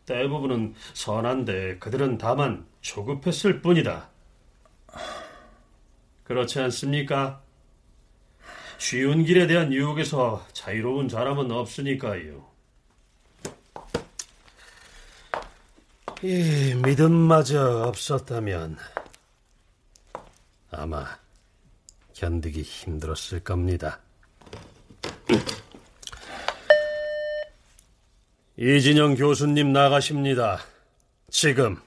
대부분은 0.05 0.73
선한데 0.93 1.77
그들은 1.77 2.17
다만 2.17 2.65
조급했을 2.81 3.61
뿐이다. 3.61 4.09
그렇지 6.23 6.59
않습니까? 6.61 7.41
쉬운 8.77 9.25
길에 9.25 9.45
대한 9.45 9.71
유혹에서 9.71 10.45
자유로운 10.53 11.07
사람은 11.07 11.51
없으니까요. 11.51 12.49
이 16.23 16.73
믿음마저 16.83 17.83
없었다면 17.87 18.77
아마 20.71 21.05
견디기 22.13 22.61
힘들었을 22.61 23.41
겁니다. 23.43 23.99
이진영 28.57 29.15
교수님 29.15 29.71
나가십니다. 29.71 30.59
지금. 31.29 31.77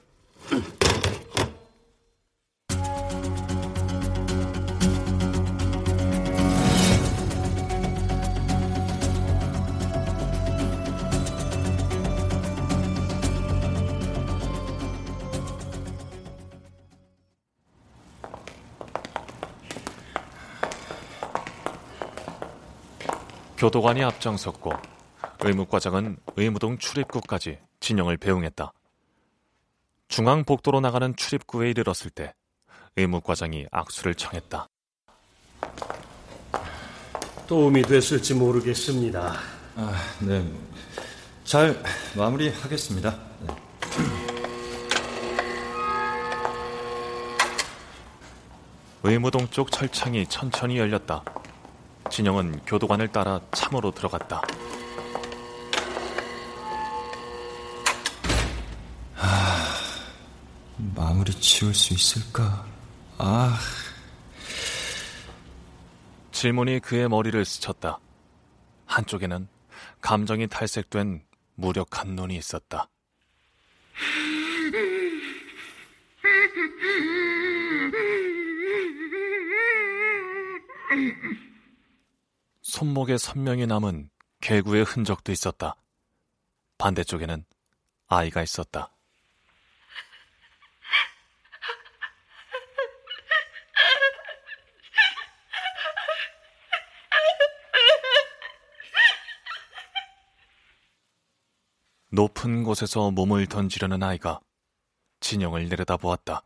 교도관이 23.57 24.03
앞장섰고 24.03 24.94
의무과장은 25.45 26.17
의무동 26.37 26.79
출입구까지 26.79 27.59
진영을 27.79 28.17
배웅했다. 28.17 28.73
중앙복도로 30.07 30.79
나가는 30.79 31.15
출입구에 31.15 31.69
이르렀을 31.69 32.09
때 32.09 32.33
의무과장이 32.95 33.67
악수를 33.71 34.15
청했다. 34.15 34.67
도움이 37.45 37.83
됐을지 37.83 38.33
모르겠습니다. 38.33 39.35
아, 39.75 39.93
네. 40.19 40.51
잘 41.43 41.79
마무리하겠습니다. 42.17 43.15
네. 43.41 43.55
의무동 49.03 49.47
쪽 49.49 49.71
철창이 49.71 50.25
천천히 50.25 50.79
열렸다. 50.79 51.23
진영은 52.09 52.61
교도관을 52.65 53.09
따라 53.09 53.39
참으로 53.51 53.91
들어갔다. 53.91 54.41
마무리 60.93 61.31
지을 61.31 61.73
수 61.73 61.93
있을까? 61.93 62.65
아. 63.17 63.57
질문이 66.31 66.79
그의 66.81 67.07
머리를 67.09 67.43
스쳤다. 67.45 67.99
한쪽에는 68.85 69.47
감정이 70.01 70.47
탈색된 70.47 71.23
무력한 71.55 72.09
눈이 72.09 72.35
있었다. 72.35 72.89
손목에 82.61 83.17
선명히 83.17 83.65
남은 83.65 84.09
개구의 84.41 84.83
흔적도 84.83 85.31
있었다. 85.31 85.75
반대쪽에는 86.77 87.45
아이가 88.07 88.43
있었다. 88.43 88.94
높은 102.15 102.63
곳에서 102.63 103.11
몸을 103.11 103.45
던지려는 103.45 104.01
아이가 104.01 104.39
진영을 105.19 105.67
내려다보았다. 105.67 106.43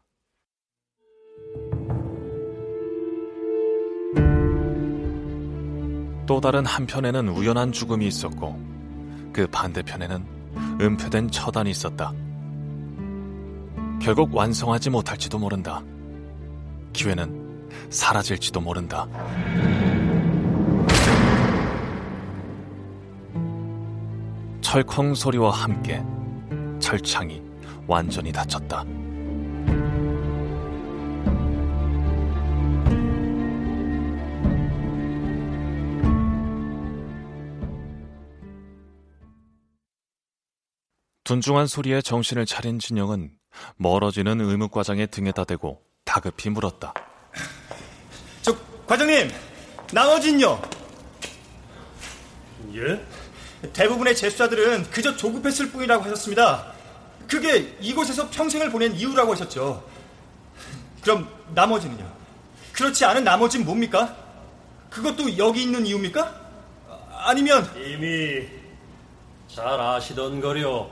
또 6.26 6.42
다른 6.42 6.66
한편에는 6.66 7.30
우연한 7.30 7.72
죽음이 7.72 8.08
있었고 8.08 8.60
그 9.32 9.46
반대편에는 9.48 10.80
은폐된 10.82 11.30
처단이 11.30 11.70
있었다. 11.70 12.14
결국 14.02 14.34
완성하지 14.34 14.90
못할지도 14.90 15.38
모른다. 15.38 15.84
기회는 16.94 17.70
사라질지도 17.92 18.60
모른다. 18.60 19.08
철컹 24.72 25.16
소리와 25.16 25.50
함께 25.50 26.00
철창이 26.80 27.42
완전히 27.88 28.32
닫혔다. 28.32 28.84
둔중한 41.24 41.66
소리에 41.66 42.04
정신을 42.04 42.46
차린 42.46 42.78
진영은 42.78 43.32
멀어지는 43.78 44.40
의무과장의 44.40 45.08
등에다 45.08 45.46
대고 45.46 45.82
다급히 46.06 46.52
물었다. 46.52 46.94
저 48.44 48.56
과장님, 48.86 49.32
나머진요? 49.92 50.62
예? 52.76 53.19
대부분의 53.74 54.16
재수자들은 54.16 54.90
그저 54.90 55.16
조급했을 55.16 55.72
뿐이라고 55.72 56.04
하셨습니다. 56.06 56.74
그게 57.28 57.78
이곳에서 57.80 58.30
평생을 58.30 58.72
보낸 58.72 58.96
이유라고 58.96 59.34
하셨죠. 59.34 59.84
그럼 61.02 61.30
나머지는요? 61.54 62.10
그렇지 62.74 63.06
않은 63.06 63.24
나머지는 63.24 63.66
뭡니까? 63.66 64.16
그것도 64.90 65.38
여기 65.38 65.64
있는 65.64 65.86
이유입니까? 65.86 66.40
아니면 67.12 67.70
이미 67.76 68.48
잘 69.54 69.80
아시던 69.80 70.40
거려. 70.40 70.90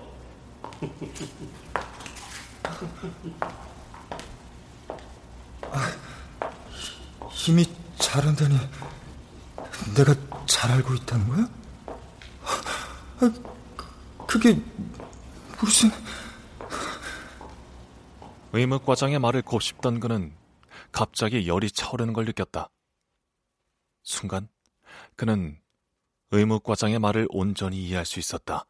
아, 5.71 5.91
힘이 7.31 7.65
잘한다니 7.97 8.57
내가 9.95 10.13
잘 10.45 10.71
알고 10.71 10.93
있다는 10.95 11.27
거야? 11.29 11.47
아, 13.19 13.31
그게 14.27 14.55
무슨... 15.59 15.89
의무과장의 18.53 19.19
말을 19.19 19.41
곱씹던 19.41 19.99
그는 19.99 20.33
갑자기 20.91 21.47
열이 21.47 21.71
차오르는 21.71 22.13
걸 22.13 22.25
느꼈다. 22.25 22.69
순간 24.03 24.47
그는 25.15 25.59
의무과장의 26.31 26.99
말을 26.99 27.27
온전히 27.29 27.83
이해할 27.83 28.05
수 28.05 28.19
있었다. 28.19 28.65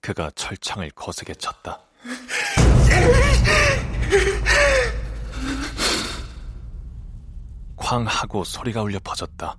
그가 0.00 0.30
철창을 0.32 0.90
거세게 0.90 1.34
쳤다. 1.34 1.80
쾅 7.76 8.06
하고 8.06 8.44
소리가 8.44 8.82
울려 8.82 8.98
퍼졌다. 9.02 9.56